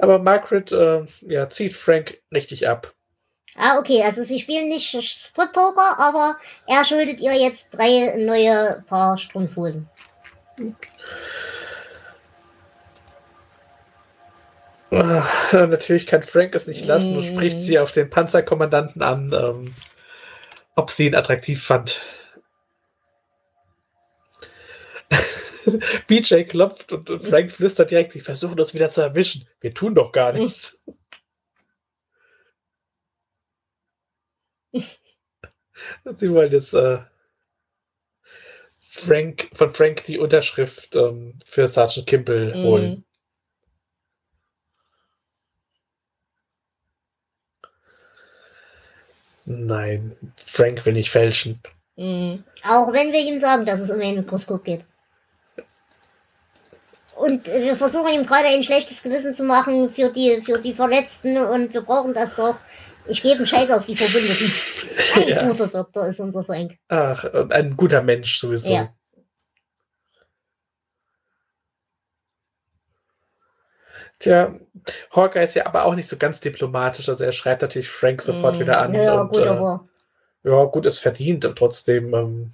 Aber 0.01 0.17
Margaret 0.17 0.71
äh, 0.71 1.05
ja, 1.21 1.47
zieht 1.47 1.75
Frank 1.75 2.17
richtig 2.33 2.67
ab. 2.67 2.91
Ah, 3.55 3.77
okay, 3.77 4.01
also 4.01 4.23
sie 4.23 4.39
spielen 4.39 4.67
nicht 4.67 4.89
Strip-Poker, 4.89 5.99
aber 5.99 6.37
er 6.67 6.83
schuldet 6.83 7.21
ihr 7.21 7.33
jetzt 7.33 7.69
drei 7.71 8.15
neue 8.17 8.83
Paar 8.87 9.17
Strumpfhosen. 9.19 9.87
Ach, 14.89 15.53
natürlich 15.53 16.07
kann 16.07 16.23
Frank 16.23 16.55
es 16.55 16.65
nicht 16.65 16.85
lassen 16.87 17.15
und 17.15 17.23
spricht 17.23 17.59
sie 17.59 17.77
auf 17.77 17.91
den 17.91 18.09
Panzerkommandanten 18.09 19.03
an, 19.03 19.31
ähm, 19.33 19.75
ob 20.75 20.89
sie 20.89 21.05
ihn 21.05 21.15
attraktiv 21.15 21.63
fand. 21.63 22.01
BJ 26.07 26.43
klopft 26.43 26.91
und 26.93 27.23
Frank 27.23 27.51
flüstert 27.51 27.91
direkt, 27.91 28.13
sie 28.13 28.19
versuchen 28.19 28.59
uns 28.59 28.73
wieder 28.73 28.89
zu 28.89 29.01
erwischen. 29.01 29.47
Wir 29.59 29.73
tun 29.73 29.95
doch 29.95 30.11
gar 30.11 30.33
nichts. 30.33 30.79
sie 36.15 36.31
wollen 36.31 36.51
jetzt 36.51 36.73
äh, 36.73 36.99
Frank, 38.79 39.49
von 39.53 39.71
Frank 39.71 40.03
die 40.03 40.19
Unterschrift 40.19 40.95
ähm, 40.95 41.39
für 41.45 41.67
Sergeant 41.67 42.07
Kimball 42.07 42.53
mm. 42.53 42.63
holen. 42.63 43.05
Nein, 49.45 50.15
Frank 50.37 50.85
will 50.85 50.93
nicht 50.93 51.09
fälschen. 51.09 51.61
Mm. 51.95 52.35
Auch 52.63 52.93
wenn 52.93 53.11
wir 53.11 53.21
ihm 53.21 53.39
sagen, 53.39 53.65
dass 53.65 53.79
es 53.79 53.89
um 53.89 53.99
ein 53.99 54.15
Mikroskop 54.15 54.63
geht. 54.63 54.85
Und 57.21 57.47
wir 57.47 57.75
versuchen 57.75 58.11
ihm 58.11 58.25
gerade 58.25 58.47
ein 58.47 58.63
schlechtes 58.63 59.03
Gewissen 59.03 59.35
zu 59.35 59.43
machen 59.43 59.91
für 59.91 60.11
die, 60.11 60.41
für 60.41 60.59
die 60.59 60.73
Verletzten 60.73 61.37
und 61.37 61.71
wir 61.73 61.81
brauchen 61.81 62.15
das 62.15 62.35
doch. 62.35 62.59
Ich 63.05 63.21
gebe 63.21 63.37
einen 63.37 63.45
Scheiß 63.45 63.69
auf 63.71 63.85
die 63.85 63.95
Verbündeten. 63.95 64.51
Ein 65.15 65.27
ja. 65.27 65.47
guter 65.49 65.67
Doktor 65.67 66.07
ist 66.07 66.19
unser 66.19 66.43
Frank. 66.43 66.77
Ach, 66.87 67.23
ein 67.49 67.75
guter 67.75 68.01
Mensch 68.01 68.39
sowieso. 68.39 68.71
Ja. 68.71 68.93
Tja, 74.19 74.55
Hawkeye 75.15 75.43
ist 75.43 75.55
ja 75.55 75.65
aber 75.65 75.85
auch 75.85 75.95
nicht 75.95 76.07
so 76.07 76.17
ganz 76.17 76.39
diplomatisch. 76.39 77.09
Also 77.09 77.23
er 77.23 77.31
schreibt 77.31 77.63
natürlich 77.63 77.89
Frank 77.89 78.21
sofort 78.21 78.57
mm, 78.57 78.59
wieder 78.59 78.79
an. 78.79 78.93
Ja, 78.93 79.21
und, 79.21 79.29
gut, 79.29 79.41
äh, 79.41 79.47
aber. 79.47 79.85
Ja, 80.43 80.63
gut, 80.65 80.85
ist 80.85 80.99
verdient 80.99 81.43
und 81.45 81.57
trotzdem. 81.57 82.13
Ähm, 82.13 82.51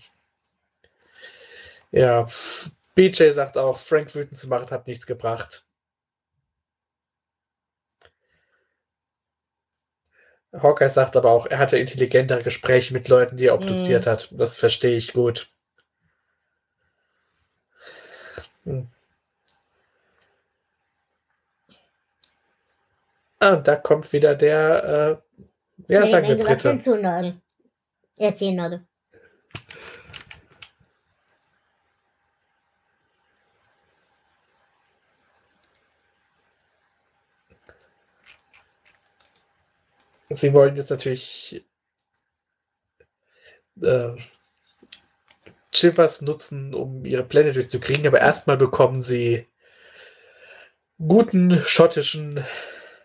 ja, 1.92 2.26
BJ 2.98 3.30
sagt 3.30 3.60
auch, 3.60 3.78
Frank 3.78 4.16
wütend 4.16 4.36
zu 4.36 4.48
machen 4.48 4.72
hat 4.72 4.88
nichts 4.88 5.06
gebracht. 5.06 5.64
Hawkeye 10.52 10.90
sagt 10.90 11.16
aber 11.16 11.30
auch, 11.30 11.46
er 11.46 11.60
hatte 11.60 11.78
intelligentere 11.78 12.42
Gespräche 12.42 12.94
mit 12.94 13.08
Leuten, 13.08 13.38
die 13.38 13.46
er 13.46 13.54
obduziert 13.54 14.08
mm. 14.08 14.10
hat. 14.10 14.30
Das 14.32 14.58
verstehe 14.58 14.98
ich 14.98 15.14
gut. 15.14 15.48
Hm. 18.64 18.88
Ah, 23.38 23.54
und 23.54 23.68
da 23.68 23.76
kommt 23.76 24.12
wieder 24.12 24.34
der, 24.34 25.22
äh, 25.88 25.94
ja, 25.94 26.00
nee, 26.00 26.10
sagen 26.10 26.28
wir 26.30 26.44
bitte. 26.44 26.80
Zunade. 26.80 27.40
Erzähl, 28.18 28.56
Nade. 28.56 28.88
Sie 40.38 40.54
wollen 40.54 40.76
jetzt 40.76 40.92
natürlich 40.92 41.66
äh, 43.82 44.16
Chivas 45.72 46.22
nutzen, 46.22 46.76
um 46.76 47.06
ihre 47.06 47.24
Pläne 47.24 47.54
durchzukriegen, 47.54 48.06
aber 48.06 48.20
erstmal 48.20 48.58
bekommen 48.58 49.02
sie 49.02 49.48
guten 51.00 51.60
schottischen 51.62 52.44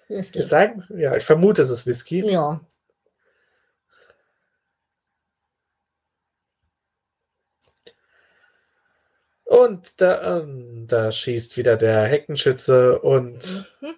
Whisky. 0.08 0.44
Sagen, 0.44 0.84
ja, 0.96 1.16
ich 1.16 1.24
vermute, 1.24 1.62
es 1.62 1.70
ist 1.70 1.86
Whisky. 1.86 2.20
Ja. 2.30 2.60
Und 9.44 10.00
da, 10.00 10.38
ähm, 10.38 10.86
da 10.86 11.12
schießt 11.12 11.56
wieder 11.56 11.76
der 11.76 12.04
Heckenschütze 12.04 12.98
und. 13.00 13.70
Mhm. 13.80 13.94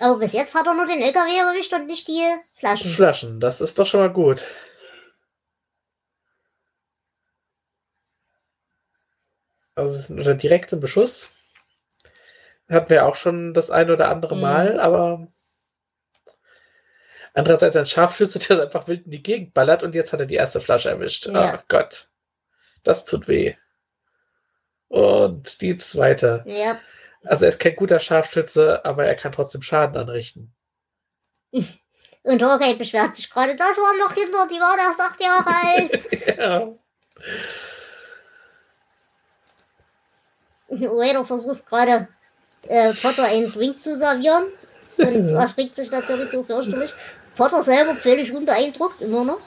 Aber 0.00 0.18
bis 0.18 0.32
jetzt 0.32 0.54
hat 0.54 0.66
er 0.66 0.74
nur 0.74 0.86
den 0.86 1.00
LKW 1.00 1.36
erwischt 1.38 1.72
und 1.72 1.86
nicht 1.86 2.06
die 2.08 2.22
Flaschen. 2.58 2.90
Flaschen, 2.90 3.40
das 3.40 3.60
ist 3.60 3.78
doch 3.78 3.86
schon 3.86 4.00
mal 4.00 4.12
gut. 4.12 4.46
Also 9.74 9.94
es 9.94 10.02
ist 10.02 10.10
unter 10.10 10.34
direktem 10.34 10.80
Beschuss. 10.80 11.34
Hatten 12.68 12.90
wir 12.90 13.06
auch 13.06 13.14
schon 13.14 13.54
das 13.54 13.70
ein 13.70 13.90
oder 13.90 14.10
andere 14.10 14.34
mhm. 14.34 14.40
Mal, 14.40 14.80
aber 14.80 15.28
andererseits 17.34 17.76
ein 17.76 17.86
Scharfschütze, 17.86 18.38
der 18.48 18.62
einfach 18.64 18.88
wild 18.88 19.04
in 19.04 19.12
die 19.12 19.22
Gegend 19.22 19.54
ballert 19.54 19.82
und 19.82 19.94
jetzt 19.94 20.12
hat 20.12 20.20
er 20.20 20.26
die 20.26 20.34
erste 20.34 20.60
Flasche 20.60 20.90
erwischt. 20.90 21.26
Ja. 21.26 21.58
Ach 21.58 21.64
Gott. 21.68 22.08
Das 22.82 23.04
tut 23.04 23.28
weh. 23.28 23.54
Und 24.88 25.60
die 25.60 25.76
zweite. 25.76 26.42
Ja. 26.46 26.78
Also 27.26 27.44
er 27.44 27.50
ist 27.50 27.60
kein 27.60 27.76
guter 27.76 27.98
Scharfschütze, 27.98 28.84
aber 28.84 29.06
er 29.06 29.14
kann 29.14 29.32
trotzdem 29.32 29.62
Schaden 29.62 29.96
anrichten. 29.96 30.54
Und 32.22 32.42
Hawkeye 32.42 32.74
beschwert 32.74 33.14
sich 33.14 33.30
gerade, 33.30 33.54
das 33.54 33.76
waren 33.76 33.98
noch 33.98 34.12
Kinder, 34.12 34.48
die 34.50 34.58
waren 34.58 34.80
erst 34.80 35.00
acht 35.00 35.20
Jahre 35.20 35.46
alt. 35.46 36.36
ja. 36.36 36.72
Uedo 40.90 41.22
versucht 41.22 41.64
gerade 41.66 42.08
äh, 42.66 42.92
Potter 42.94 43.26
einen 43.26 43.48
Drink 43.52 43.80
zu 43.80 43.94
servieren 43.94 44.46
und 44.96 45.30
erschrickt 45.30 45.76
sich 45.76 45.88
natürlich 45.92 46.30
so 46.30 46.42
fürchterlich. 46.42 46.92
Potter 47.36 47.62
selber 47.62 47.94
völlig 47.94 48.32
unbeeindruckt, 48.32 49.02
immer 49.02 49.24
noch. 49.24 49.40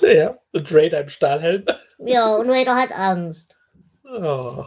Ja, 0.00 0.38
und 0.52 0.72
Raider 0.72 1.00
im 1.00 1.08
Stahlhelm. 1.08 1.64
Ja, 1.98 2.36
und 2.36 2.48
Raider 2.48 2.76
hat 2.76 2.92
Angst. 2.92 3.58
Oh. 4.04 4.64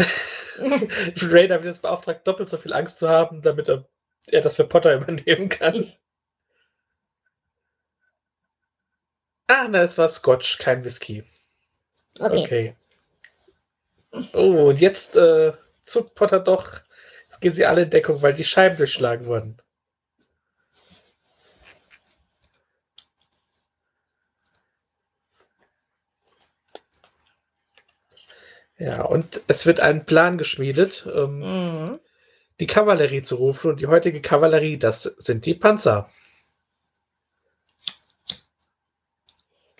Raider 0.58 1.62
wird 1.62 1.74
jetzt 1.74 1.82
beauftragt, 1.82 2.26
doppelt 2.26 2.48
so 2.50 2.56
viel 2.56 2.72
Angst 2.72 2.98
zu 2.98 3.08
haben, 3.08 3.42
damit 3.42 3.68
er, 3.68 3.86
er 4.28 4.40
das 4.40 4.56
für 4.56 4.64
Potter 4.64 4.94
übernehmen 4.96 5.48
kann. 5.48 5.92
ah, 9.46 9.66
na, 9.68 9.82
es 9.82 9.98
war 9.98 10.08
Scotch, 10.08 10.58
kein 10.58 10.84
Whisky. 10.84 11.24
Okay. 12.18 12.74
okay. 14.12 14.28
Oh, 14.32 14.68
und 14.68 14.80
jetzt 14.80 15.16
äh, 15.16 15.52
zuckt 15.82 16.14
Potter 16.14 16.40
doch. 16.40 16.80
Jetzt 17.24 17.40
gehen 17.40 17.52
sie 17.52 17.66
alle 17.66 17.82
in 17.82 17.90
Deckung, 17.90 18.22
weil 18.22 18.34
die 18.34 18.44
Scheiben 18.44 18.76
durchschlagen 18.76 19.26
wurden. 19.26 19.56
Ja, 28.80 29.02
und 29.04 29.42
es 29.46 29.66
wird 29.66 29.80
ein 29.80 30.06
Plan 30.06 30.38
geschmiedet, 30.38 31.06
ähm, 31.14 31.40
mhm. 31.40 31.98
die 32.60 32.66
Kavallerie 32.66 33.20
zu 33.20 33.36
rufen. 33.36 33.72
Und 33.72 33.82
die 33.82 33.88
heutige 33.88 34.22
Kavallerie, 34.22 34.78
das 34.78 35.02
sind 35.02 35.44
die 35.44 35.54
Panzer. 35.54 36.08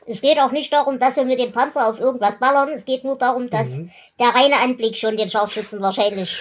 Es 0.07 0.21
geht 0.21 0.39
auch 0.39 0.53
nicht 0.53 0.71
darum, 0.71 0.99
dass 0.99 1.17
wir 1.17 1.25
mit 1.25 1.39
dem 1.39 1.51
Panzer 1.51 1.89
auf 1.89 1.99
irgendwas 1.99 2.41
ballern. 2.41 2.69
Es 2.69 2.85
geht 2.85 3.03
nur 3.05 3.17
darum, 3.17 3.49
dass 3.49 3.77
mhm. 3.77 3.91
der 4.19 4.29
reine 4.29 4.57
Anblick 4.59 4.99
schon 4.99 5.17
den 5.17 5.31
Scharfschützen 5.31 5.81
wahrscheinlich. 5.81 6.39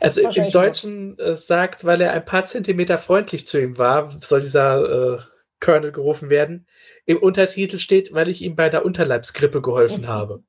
Also 0.00 0.22
wahrscheinlich 0.22 0.54
im 0.54 0.60
Deutschen 0.60 1.18
äh, 1.18 1.36
sagt, 1.36 1.84
weil 1.84 2.00
er 2.00 2.12
ein 2.12 2.24
paar 2.24 2.46
Zentimeter 2.46 2.96
freundlich 2.96 3.46
zu 3.46 3.60
ihm 3.60 3.76
war, 3.76 4.10
soll 4.20 4.40
dieser 4.40 5.16
äh, 5.16 5.18
Colonel 5.60 5.92
gerufen 5.92 6.30
werden. 6.30 6.66
Im 7.04 7.18
Untertitel 7.18 7.78
steht, 7.78 8.14
weil 8.14 8.30
ich 8.30 8.40
ihm 8.40 8.56
bei 8.56 8.70
der 8.70 8.86
Unterleibsgrippe 8.86 9.60
geholfen 9.60 10.08
habe. 10.08 10.42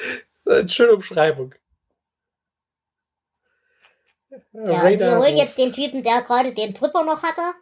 Eine 0.46 0.68
schöne 0.68 0.94
Umschreibung. 0.94 1.54
Ja, 4.52 4.80
also 4.80 5.00
wir 5.00 5.18
holen 5.18 5.36
jetzt 5.36 5.58
den 5.58 5.72
Typen, 5.72 6.02
der 6.02 6.22
gerade 6.22 6.52
den 6.54 6.74
Tripper 6.74 7.04
noch 7.04 7.22
hatte. 7.22 7.54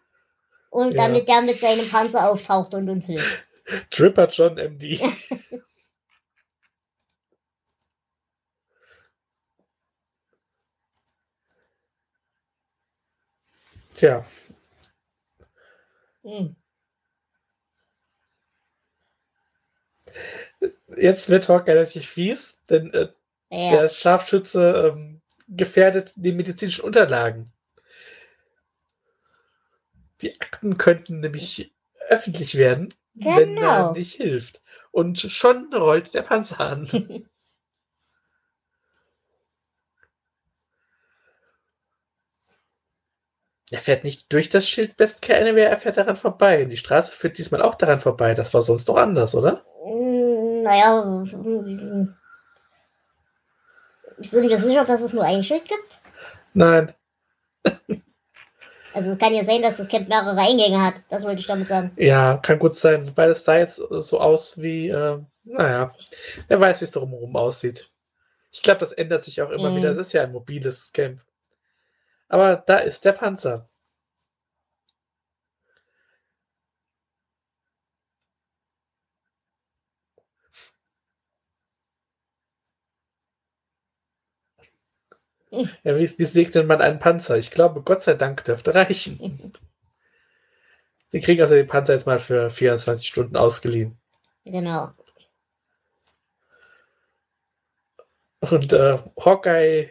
Und 0.70 0.92
ja. 0.94 1.02
damit 1.06 1.28
der 1.28 1.42
mit 1.42 1.60
seinem 1.60 1.88
Panzer 1.88 2.30
auftaucht 2.30 2.74
und 2.74 2.88
uns 2.88 3.06
hilft. 3.06 3.42
Tripper 3.90 4.26
John 4.26 4.56
MD. 4.56 5.00
Tja. 13.94 14.24
Hm. 16.22 16.54
Jetzt 20.96 21.30
wird 21.30 21.48
Hawk 21.48 21.66
relativ 21.68 22.06
fies, 22.06 22.62
denn 22.68 22.92
äh, 22.92 23.08
ja. 23.50 23.70
der 23.70 23.88
Scharfschütze 23.88 24.92
ähm, 24.92 25.20
gefährdet 25.48 26.12
die 26.16 26.32
medizinischen 26.32 26.84
Unterlagen. 26.84 27.52
Die 30.20 30.40
Akten 30.40 30.78
könnten 30.78 31.20
nämlich 31.20 31.72
öffentlich 32.08 32.56
werden, 32.56 32.88
wenn 33.14 33.56
er 33.56 33.84
Genau. 33.84 33.92
nicht 33.92 34.14
hilft. 34.14 34.62
Und 34.90 35.20
schon 35.20 35.72
rollt 35.72 36.14
der 36.14 36.22
Panzer 36.22 36.60
an. 36.60 36.88
Er 43.70 43.78
fährt 43.78 44.04
nicht 44.04 44.32
durch 44.32 44.48
das 44.48 44.66
Schild 44.68 44.96
Best 44.96 45.20
Care 45.20 45.40
Anywhere, 45.40 45.68
er 45.68 45.78
fährt 45.78 45.96
daran 45.98 46.16
vorbei. 46.16 46.62
Und 46.62 46.70
die 46.70 46.76
Straße 46.76 47.12
führt 47.12 47.36
diesmal 47.38 47.60
auch 47.62 47.74
daran 47.74 48.00
vorbei. 48.00 48.34
Das 48.34 48.54
war 48.54 48.62
sonst 48.62 48.88
doch 48.88 48.96
anders, 48.96 49.34
oder? 49.34 49.64
Mm, 49.84 50.17
Naja, 50.68 51.24
sind 54.18 54.48
wir 54.48 54.58
sicher, 54.58 54.84
dass 54.84 55.00
es 55.00 55.14
nur 55.14 55.24
ein 55.24 55.42
Schild 55.42 55.64
gibt? 55.66 55.98
Nein. 56.54 56.92
Also 58.94 59.12
es 59.12 59.18
kann 59.18 59.32
ja 59.34 59.44
sein, 59.44 59.62
dass 59.62 59.76
das 59.76 59.86
Camp 59.86 60.08
mehrere 60.08 60.40
Eingänge 60.40 60.82
hat. 60.82 60.94
Das 61.08 61.24
wollte 61.24 61.38
ich 61.40 61.46
damit 61.46 61.68
sagen. 61.68 61.92
Ja, 61.96 62.38
kann 62.38 62.58
gut 62.58 62.74
sein. 62.74 63.06
Wobei 63.06 63.28
das 63.28 63.44
da 63.44 63.56
jetzt 63.56 63.76
so 63.76 64.18
aus 64.18 64.60
wie, 64.60 64.88
äh, 64.88 65.20
naja, 65.44 65.94
wer 66.48 66.60
weiß, 66.60 66.80
wie 66.80 66.84
es 66.84 66.90
drumherum 66.90 67.36
aussieht. 67.36 67.90
Ich 68.50 68.62
glaube, 68.62 68.80
das 68.80 68.92
ändert 68.92 69.22
sich 69.22 69.40
auch 69.40 69.50
immer 69.50 69.70
Mhm. 69.70 69.76
wieder. 69.76 69.90
Es 69.92 69.98
ist 69.98 70.12
ja 70.14 70.22
ein 70.22 70.32
mobiles 70.32 70.90
Camp. 70.92 71.20
Aber 72.28 72.56
da 72.56 72.78
ist 72.78 73.04
der 73.04 73.12
Panzer. 73.12 73.66
Ja, 85.84 85.98
wie, 85.98 86.06
segnet 86.06 86.66
man 86.66 86.80
einen 86.80 86.98
Panzer? 86.98 87.36
Ich 87.36 87.50
glaube, 87.50 87.82
Gott 87.82 88.02
sei 88.02 88.14
Dank 88.14 88.44
dürfte 88.44 88.74
reichen. 88.74 89.52
Sie 91.08 91.20
kriegen 91.20 91.40
also 91.40 91.54
den 91.54 91.66
Panzer 91.66 91.94
jetzt 91.94 92.06
mal 92.06 92.18
für 92.18 92.50
24 92.50 93.08
Stunden 93.08 93.36
ausgeliehen. 93.36 93.98
Genau. 94.44 94.90
Und 98.40 98.72
äh, 98.72 98.98
Hawkeye 99.18 99.90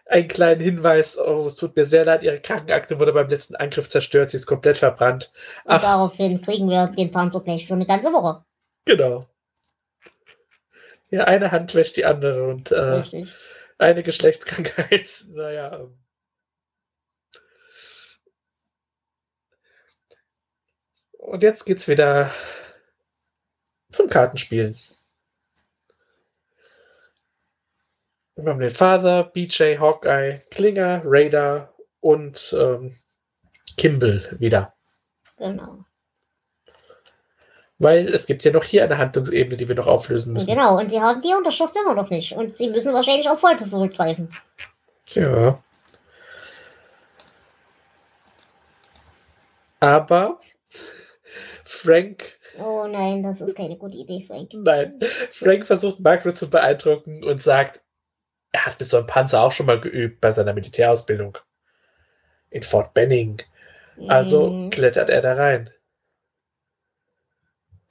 einen 0.13 0.29
kleinen 0.29 0.61
Hinweis. 0.61 1.19
Oh, 1.19 1.47
es 1.47 1.57
tut 1.57 1.75
mir 1.75 1.87
sehr 1.87 2.05
leid, 2.05 2.23
ihre 2.23 2.41
Krankenakte 2.41 3.01
wurde 3.01 3.13
beim 3.13 3.29
letzten 3.29 3.57
Angriff 3.57 3.89
zerstört, 3.89 4.31
sie 4.31 4.37
ist 4.37 4.47
komplett 4.47 4.79
verbrannt. 4.79 5.33
Ach, 5.65 5.81
daraufhin 5.81 6.41
kriegen 6.43 6.69
wir 6.69 6.89
den 6.89 7.11
Panzer 7.11 7.41
gleich 7.41 7.67
für 7.67 7.75
eine 7.75 7.87
ganze 7.87 8.13
Woche. 8.13 8.45
genau. 8.85 9.27
Ja, 11.13 11.25
eine 11.25 11.51
Hand 11.53 11.75
wäscht 11.75 11.99
die 11.99 12.07
andere 12.07 12.45
und 12.49 12.73
äh, 12.73 13.03
eine 13.77 14.03
Geschlechtskrankheit. 14.03 15.11
Naja. 15.29 15.81
ähm. 15.81 15.99
Und 21.19 21.43
jetzt 21.43 21.67
geht's 21.67 21.87
wieder 21.87 22.33
zum 23.91 24.09
Kartenspielen. 24.09 24.75
Wir 28.37 28.51
haben 28.51 28.61
den 28.61 28.71
Father, 28.71 29.25
BJ, 29.25 29.77
Hawkeye, 29.79 30.41
Klinger, 30.51 31.03
Raider 31.05 31.75
und 32.01 32.57
ähm, 32.59 32.97
Kimball 33.77 34.35
wieder. 34.41 34.75
Genau. 35.37 35.85
Weil 37.79 38.09
es 38.09 38.27
gibt 38.27 38.45
ja 38.45 38.53
noch 38.53 38.65
hier 38.65 38.85
eine 38.85 38.99
Handlungsebene, 38.99 39.57
die 39.57 39.69
wir 39.69 39.75
noch 39.75 39.87
auflösen 39.89 40.33
müssen. 40.33 40.51
Genau. 40.55 40.79
Und 40.79 40.89
sie 40.89 41.01
haben 41.01 41.21
die 41.21 41.35
Unterschrift 41.35 41.75
immer 41.77 41.95
noch 41.95 42.11
nicht. 42.11 42.33
Und 42.33 42.57
sie 42.57 42.69
müssen 42.71 42.93
wahrscheinlich 42.95 43.29
auf 43.29 43.41
Folter 43.41 43.67
zurückgreifen. 43.67 44.31
Tja. 45.07 45.59
Aber 49.81 50.39
Frank, 51.65 52.39
Oh 52.59 52.87
nein, 52.87 53.23
das 53.23 53.41
ist 53.41 53.57
keine 53.57 53.77
gute 53.77 53.97
Idee, 53.97 54.25
Frank. 54.27 54.51
nein, 54.53 54.99
Frank 55.31 55.65
versucht 55.67 56.01
Margaret 56.01 56.37
zu 56.37 56.51
beeindrucken 56.51 57.25
und 57.25 57.41
sagt, 57.43 57.81
er 58.53 58.67
hat 58.67 58.79
mit 58.79 58.89
so 58.89 58.99
einem 58.99 59.07
Panzer 59.07 59.43
auch 59.43 59.53
schon 59.53 59.67
mal 59.67 59.81
geübt 59.81 60.21
bei 60.21 60.31
seiner 60.33 60.53
Militärausbildung. 60.53 61.39
In 62.51 62.63
Fort 62.63 62.93
Benning. 62.93 63.41
Also 64.09 64.51
Mm, 64.51 64.71
klettert 64.71 65.09
er 65.09 65.23
da 65.23 65.33
rein. 65.35 65.71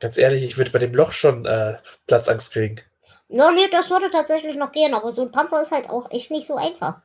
Ganz 0.01 0.17
ehrlich, 0.17 0.43
ich 0.43 0.57
würde 0.57 0.71
bei 0.71 0.79
dem 0.79 0.93
Loch 0.93 1.11
schon 1.11 1.45
äh, 1.45 1.77
Platzangst 2.07 2.51
kriegen. 2.51 2.81
No, 3.29 3.51
nee, 3.51 3.69
das 3.71 3.91
würde 3.91 4.09
tatsächlich 4.11 4.57
noch 4.57 4.71
gehen, 4.71 4.95
aber 4.95 5.11
so 5.11 5.21
ein 5.21 5.31
Panzer 5.31 5.61
ist 5.61 5.71
halt 5.71 5.89
auch 5.89 6.11
echt 6.11 6.31
nicht 6.31 6.47
so 6.47 6.55
einfach. 6.55 7.01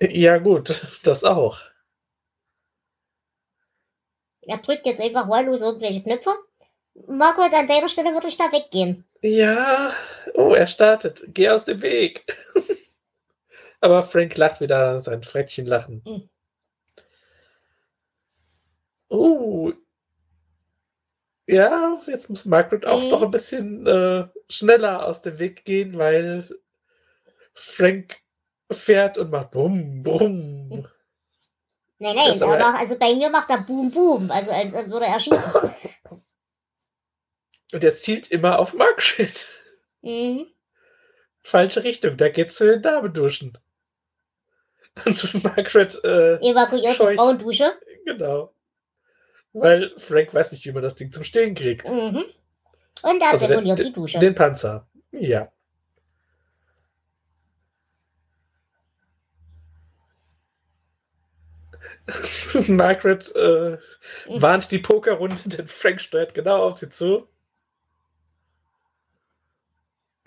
Ja, 0.00 0.36
gut, 0.36 0.86
das 1.04 1.24
auch. 1.24 1.58
Er 4.42 4.58
drückt 4.58 4.86
jetzt 4.86 5.00
einfach 5.00 5.28
wahllos 5.28 5.62
irgendwelche 5.62 6.02
Knöpfe. 6.02 6.30
Margaret, 7.08 7.54
an 7.54 7.68
deiner 7.68 7.88
Stelle 7.88 8.12
würde 8.12 8.28
ich 8.28 8.36
da 8.36 8.52
weggehen. 8.52 9.04
Ja, 9.22 9.92
oh, 10.34 10.52
er 10.52 10.66
startet. 10.66 11.24
Geh 11.28 11.48
aus 11.48 11.64
dem 11.64 11.80
Weg. 11.80 12.24
Aber 13.80 14.02
Frank 14.02 14.36
lacht 14.36 14.60
wieder 14.60 15.00
sein 15.00 15.22
Frettchenlachen. 15.22 16.02
Mhm. 16.04 16.28
Oh. 19.08 19.72
Ja, 21.52 21.98
jetzt 22.06 22.30
muss 22.30 22.44
Margaret 22.44 22.86
auch 22.86 23.02
Mhm. 23.02 23.08
doch 23.08 23.22
ein 23.22 23.30
bisschen 23.30 23.86
äh, 23.86 24.28
schneller 24.48 25.06
aus 25.06 25.20
dem 25.22 25.38
Weg 25.38 25.64
gehen, 25.64 25.98
weil 25.98 26.48
Frank 27.54 28.18
fährt 28.70 29.18
und 29.18 29.30
macht 29.30 29.50
Brumm, 29.50 30.02
Brumm. 30.02 30.68
Mhm. 30.68 30.86
Nein, 31.98 32.16
nein, 32.16 32.40
er 32.40 32.46
aber- 32.46 32.58
macht, 32.58 32.80
also 32.80 32.98
bei 32.98 33.14
mir 33.14 33.30
macht 33.30 33.50
er 33.50 33.62
Boom 33.62 33.90
Boom, 33.90 34.30
also 34.30 34.52
als 34.52 34.72
würde 34.72 35.06
er 35.06 35.20
schießen. 35.20 35.52
Und 37.72 37.84
er 37.84 37.94
zielt 37.94 38.30
immer 38.30 38.58
auf 38.58 38.74
Margaret. 38.74 39.48
Mhm. 40.02 40.46
Falsche 41.42 41.84
Richtung, 41.84 42.16
da 42.16 42.28
geht's 42.28 42.54
zu 42.56 42.64
den 42.64 42.82
Damenduschen. 42.82 43.58
Und 45.04 45.44
Margaret, 45.44 46.02
äh, 46.04 46.36
Evakuierte 46.36 46.96
Scheuch. 46.96 47.16
Frauendusche. 47.16 47.72
Genau. 48.04 48.52
Weil 49.52 49.92
Frank 49.98 50.32
weiß 50.32 50.52
nicht, 50.52 50.64
wie 50.66 50.72
man 50.72 50.82
das 50.82 50.94
Ding 50.94 51.10
zum 51.10 51.24
Stehen 51.24 51.54
kriegt. 51.54 51.88
Mhm. 51.88 52.24
Und 53.02 53.22
er 53.22 53.30
Also 53.32 53.46
der- 53.46 53.56
demoliert 53.56 53.78
die 53.80 53.92
Dusche. 53.92 54.18
Den 54.18 54.34
Panzer. 54.34 54.86
Ja. 55.12 55.50
Margaret 62.68 63.34
äh, 63.36 63.78
warnt 64.28 64.70
die 64.70 64.78
Pokerrunde, 64.78 65.36
denn 65.46 65.66
Frank 65.68 66.00
steuert 66.00 66.34
genau 66.34 66.64
auf 66.64 66.78
sie 66.78 66.88
zu. 66.88 67.28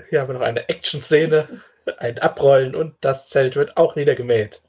Hier 0.09 0.21
haben 0.21 0.29
wir 0.29 0.33
noch 0.33 0.41
eine 0.41 0.67
Action-Szene, 0.69 1.61
ein 1.97 2.19
Abrollen 2.19 2.75
und 2.75 2.95
das 3.01 3.29
Zelt 3.29 3.55
wird 3.55 3.77
auch 3.77 3.95
niedergemäht. 3.95 4.61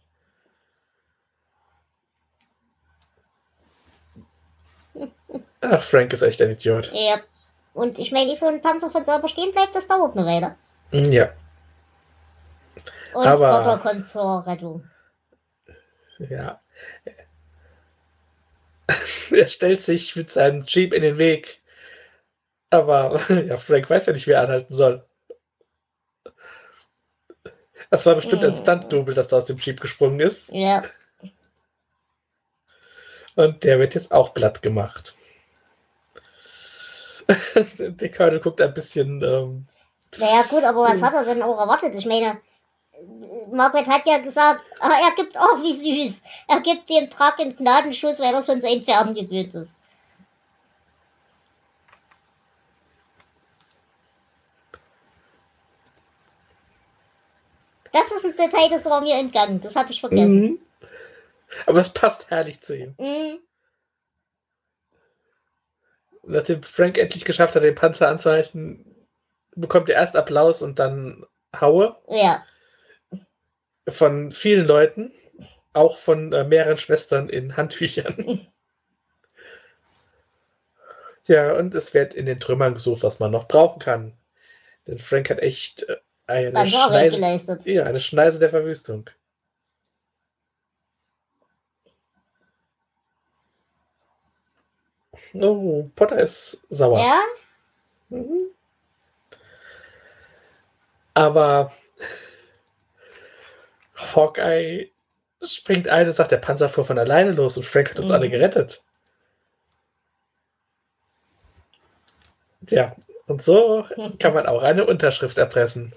Ach, 5.71 5.83
Frank 5.83 6.13
ist 6.13 6.23
echt 6.23 6.41
ein 6.43 6.51
Idiot. 6.51 6.91
ja. 6.93 7.21
Und 7.73 7.99
ich 7.99 8.13
meine, 8.13 8.37
so 8.37 8.47
ein 8.47 8.63
Panzer 8.63 8.89
von 8.91 9.05
selber 9.05 9.27
stehen 9.27 9.51
bleibt, 9.53 9.75
das 9.75 9.89
dauert 9.89 10.17
eine 10.17 10.25
Weile. 10.27 10.55
Ja, 10.93 11.33
Und 13.13 13.27
Aber- 13.27 13.51
Potter 13.63 13.79
kommt 13.79 14.07
zur 14.09 14.47
Rettung. 14.47 14.89
ja. 16.19 16.61
Er 19.33 19.49
stellt 19.49 19.81
sich 19.83 20.15
mit 20.15 20.31
seinem 20.31 20.65
Jeep 20.67 20.93
in 20.93 21.03
den 21.03 21.19
Weg. 21.19 21.63
Aber 22.71 23.19
ja, 23.33 23.57
Frank 23.57 23.89
weiß 23.91 24.07
ja 24.07 24.13
nicht, 24.13 24.27
wie 24.27 24.33
er 24.33 24.43
anhalten 24.43 24.73
soll. 24.73 25.05
Das 27.91 28.05
war 28.07 28.15
bestimmt 28.15 28.45
ein 28.45 28.51
Mhm. 28.51 28.57
Stunt-Double, 28.57 29.15
das 29.15 29.29
da 29.29 29.39
aus 29.39 29.47
dem 29.47 29.57
Jeep 29.59 29.81
gesprungen 29.81 30.21
ist. 30.21 30.51
Ja. 30.53 30.85
Und 33.37 33.65
der 33.65 33.79
wird 33.81 33.95
jetzt 33.95 34.13
auch 34.13 34.33
platt 34.35 34.63
gemacht. 34.63 35.15
der 37.79 38.11
Colonel 38.11 38.41
guckt 38.41 38.61
ein 38.61 38.75
bisschen. 38.75 39.23
Ähm, 39.23 39.67
Naja, 40.19 40.43
gut, 40.43 40.65
aber 40.65 40.83
was 40.83 41.03
hat 41.03 41.15
er 41.15 41.25
denn 41.25 41.43
auch 41.43 41.59
erwartet? 41.59 41.95
Ich 41.97 42.07
meine, 42.07 42.39
Margaret 43.51 43.89
hat 43.89 44.07
ja 44.07 44.19
gesagt, 44.19 44.61
ah, 44.81 44.91
er 45.05 45.15
gibt 45.17 45.37
auch 45.39 45.63
wie 45.63 45.73
süß. 45.73 46.23
Er 46.49 46.61
gibt 46.61 46.89
dem 46.89 47.11
Truck 47.11 47.39
einen 47.39 47.57
Gnadenschuss, 47.57 48.21
weil 48.21 48.33
er 48.33 48.41
es 48.41 48.47
von 48.47 48.61
seinen 48.61 48.85
Pferden 48.85 49.15
gewöhnt 49.15 49.55
ist. 49.55 49.79
Das 57.93 58.11
ist 58.11 58.25
ein 58.25 58.33
Detail, 58.37 58.71
das 58.71 58.85
war 58.87 59.01
mir 59.01 59.15
entgangen. 59.15 59.61
Das 59.61 59.77
habe 59.77 59.93
ich 59.93 60.01
vergessen. 60.01 60.41
mhm. 60.41 60.59
Aber 61.67 61.79
es 61.79 61.93
passt 61.93 62.29
herrlich 62.31 62.61
zu 62.61 62.77
ihm. 62.77 62.95
Mhm. 62.99 63.39
Nachdem 66.35 66.65
Frank 66.65 66.99
endlich 66.99 67.25
geschafft 67.25 67.55
hat, 67.55 67.63
den 67.63 67.77
Panzer 67.77 68.09
anzuhalten, 68.09 68.85
bekommt 69.55 69.89
er 69.89 69.97
erst 69.97 70.17
Applaus 70.17 70.63
und 70.63 70.81
dann 70.81 71.25
Haue 71.61 71.97
Ja. 72.09 72.45
von 73.89 74.33
vielen 74.33 74.67
Leuten, 74.67 75.13
auch 75.75 75.97
von 75.97 76.33
äh, 76.33 76.43
mehreren 76.43 76.77
Schwestern 76.77 77.29
in 77.29 77.57
Handtüchern. 77.57 78.49
ja, 81.29 81.53
und 81.53 81.73
es 81.77 81.95
wird 81.95 82.15
in 82.15 82.27
den 82.27 82.41
Trümmern 82.41 82.75
gesucht, 82.75 83.05
was 83.05 83.21
man 83.21 83.31
noch 83.31 83.47
brauchen 83.47 83.79
kann. 83.79 84.13
Denn 84.89 84.99
Frank 84.99 85.31
hat 85.31 85.39
echt 85.39 85.89
äh, 85.89 85.99
eine 86.27 86.59
Schneise, 86.67 87.61
ja, 87.71 87.85
eine 87.85 88.01
Schneise 88.01 88.41
der 88.41 88.49
Verwüstung. 88.49 89.09
Oh, 95.35 95.89
Potter 95.97 96.19
ist 96.19 96.63
sauer. 96.69 96.99
Ja? 97.01 97.21
Mhm. 98.11 98.47
Aber 101.15 101.73
Hawkeye 103.95 104.91
springt 105.43 105.89
ein 105.89 106.07
und 106.07 106.13
sagt, 106.13 106.31
der 106.33 106.39
Panzer 106.39 106.69
fuhr 106.69 106.85
von 106.85 106.99
alleine 106.99 107.33
los 107.33 107.57
und 107.57 107.65
Frank 107.65 107.91
hat 107.91 107.99
uns 108.01 108.09
Mhm. 108.09 108.15
alle 108.15 108.29
gerettet. 108.29 108.83
Tja, 112.67 112.97
und 113.27 113.43
so 113.43 113.87
kann 114.19 114.35
man 114.35 114.47
auch 114.47 114.63
eine 114.63 114.87
Unterschrift 114.87 115.39
erpressen. 115.39 115.93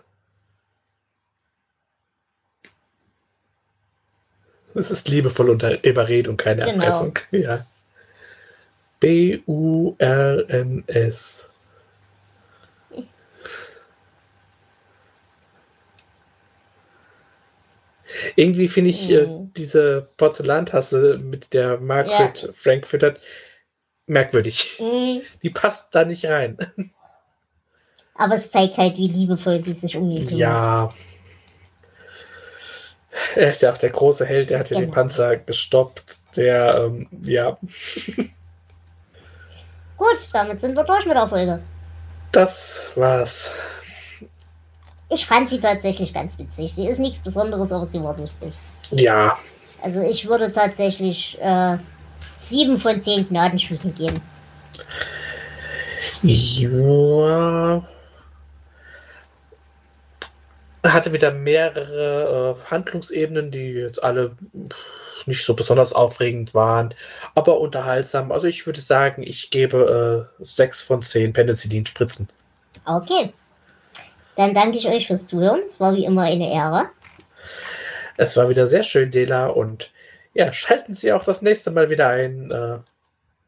Es 4.75 4.91
ist 4.91 5.07
liebevoll 5.07 5.49
unter 5.49 5.83
Überredung, 5.83 6.37
keine 6.37 6.65
Genau. 6.65 6.83
Erpressung. 6.83 7.17
Ja. 7.31 7.65
B-U-R-N-S. 8.99 9.97
Irgendwie 18.35 18.67
finde 18.67 18.89
ich 18.91 19.09
äh, 19.11 19.25
Mhm. 19.25 19.51
diese 19.55 20.09
Porzellantasse, 20.17 21.17
mit 21.21 21.53
der 21.53 21.77
Margaret 21.79 22.51
Frank 22.55 22.87
füttert, 22.87 23.19
merkwürdig. 24.05 24.77
Mhm. 24.79 25.21
Die 25.43 25.49
passt 25.49 25.87
da 25.91 26.05
nicht 26.05 26.25
rein. 26.25 26.57
Aber 28.15 28.35
es 28.35 28.49
zeigt 28.49 28.77
halt, 28.77 28.97
wie 28.97 29.07
liebevoll 29.09 29.59
sie 29.59 29.73
sich 29.73 29.97
um 29.97 30.09
ihn 30.09 30.25
kümmert. 30.25 30.39
Ja. 30.39 30.89
Er 33.35 33.49
ist 33.49 33.61
ja 33.63 33.73
auch 33.73 33.77
der 33.77 33.89
große 33.89 34.25
Held, 34.25 34.51
der 34.51 34.59
hat 34.59 34.69
ja 34.69 34.77
den 34.77 34.85
Genau. 34.85 34.93
Panzer 34.93 35.37
gestoppt. 35.37 36.37
Der, 36.37 36.85
ähm, 36.85 37.07
ja, 37.23 37.57
Gut, 40.17 40.29
damit 40.33 40.59
sind 40.59 40.75
wir 40.75 40.83
durch 40.83 41.05
mit 41.05 41.15
der 41.15 41.27
Folge. 41.27 41.59
das 42.31 42.89
war's. 42.95 43.51
Ich 45.09 45.25
fand 45.25 45.47
sie 45.47 45.59
tatsächlich 45.59 46.13
ganz 46.13 46.37
witzig. 46.37 46.73
Sie 46.73 46.87
ist 46.87 46.99
nichts 46.99 47.19
Besonderes, 47.19 47.71
aber 47.71 47.85
sie 47.85 48.03
war 48.03 48.17
lustig. 48.17 48.55
Ja, 48.91 49.37
Also 49.81 50.01
ich 50.01 50.27
würde 50.27 50.51
tatsächlich 50.51 51.37
äh, 51.41 51.77
sieben 52.35 52.77
von 52.77 53.01
zehn 53.01 53.27
Gnadenschüssen 53.27 53.93
geben. 53.93 54.19
ja. 56.23 57.83
Hatte 60.83 61.13
wieder 61.13 61.31
mehrere 61.31 62.57
äh, 62.65 62.69
Handlungsebenen, 62.71 63.51
die 63.51 63.71
jetzt 63.71 64.01
alle 64.03 64.31
pff, 64.69 65.06
nicht 65.27 65.43
so 65.43 65.53
besonders 65.53 65.93
aufregend 65.93 66.53
waren, 66.53 66.93
aber 67.35 67.59
unterhaltsam. 67.59 68.31
Also 68.31 68.47
ich 68.47 68.65
würde 68.65 68.81
sagen, 68.81 69.23
ich 69.23 69.51
gebe 69.51 70.29
äh, 70.39 70.43
sechs 70.43 70.81
von 70.81 71.01
zehn 71.01 71.33
Penicillin-Spritzen. 71.33 72.27
Okay. 72.85 73.33
Dann 74.35 74.53
danke 74.53 74.77
ich 74.77 74.87
euch 74.87 75.07
fürs 75.07 75.25
Zuhören. 75.25 75.61
Es 75.65 75.79
war 75.79 75.93
wie 75.95 76.05
immer 76.05 76.23
eine 76.23 76.51
Ehre. 76.51 76.89
Es 78.17 78.37
war 78.37 78.49
wieder 78.49 78.67
sehr 78.67 78.83
schön, 78.83 79.11
Dela. 79.11 79.47
Und 79.47 79.91
ja, 80.33 80.51
schalten 80.51 80.93
Sie 80.93 81.11
auch 81.11 81.23
das 81.23 81.41
nächste 81.41 81.71
Mal 81.71 81.89
wieder 81.89 82.09
ein, 82.09 82.51
äh, 82.51 82.77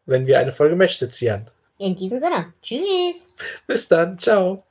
wenn 0.06 0.28
wir 0.28 0.40
eine 0.40 0.52
Folge 0.52 0.76
Mesh 0.76 0.98
sezieren. 0.98 1.50
In 1.78 1.96
diesem 1.96 2.20
Sinne. 2.20 2.54
Tschüss. 2.62 3.30
Bis 3.68 3.88
dann. 3.88 4.20
Ciao. 4.20 4.69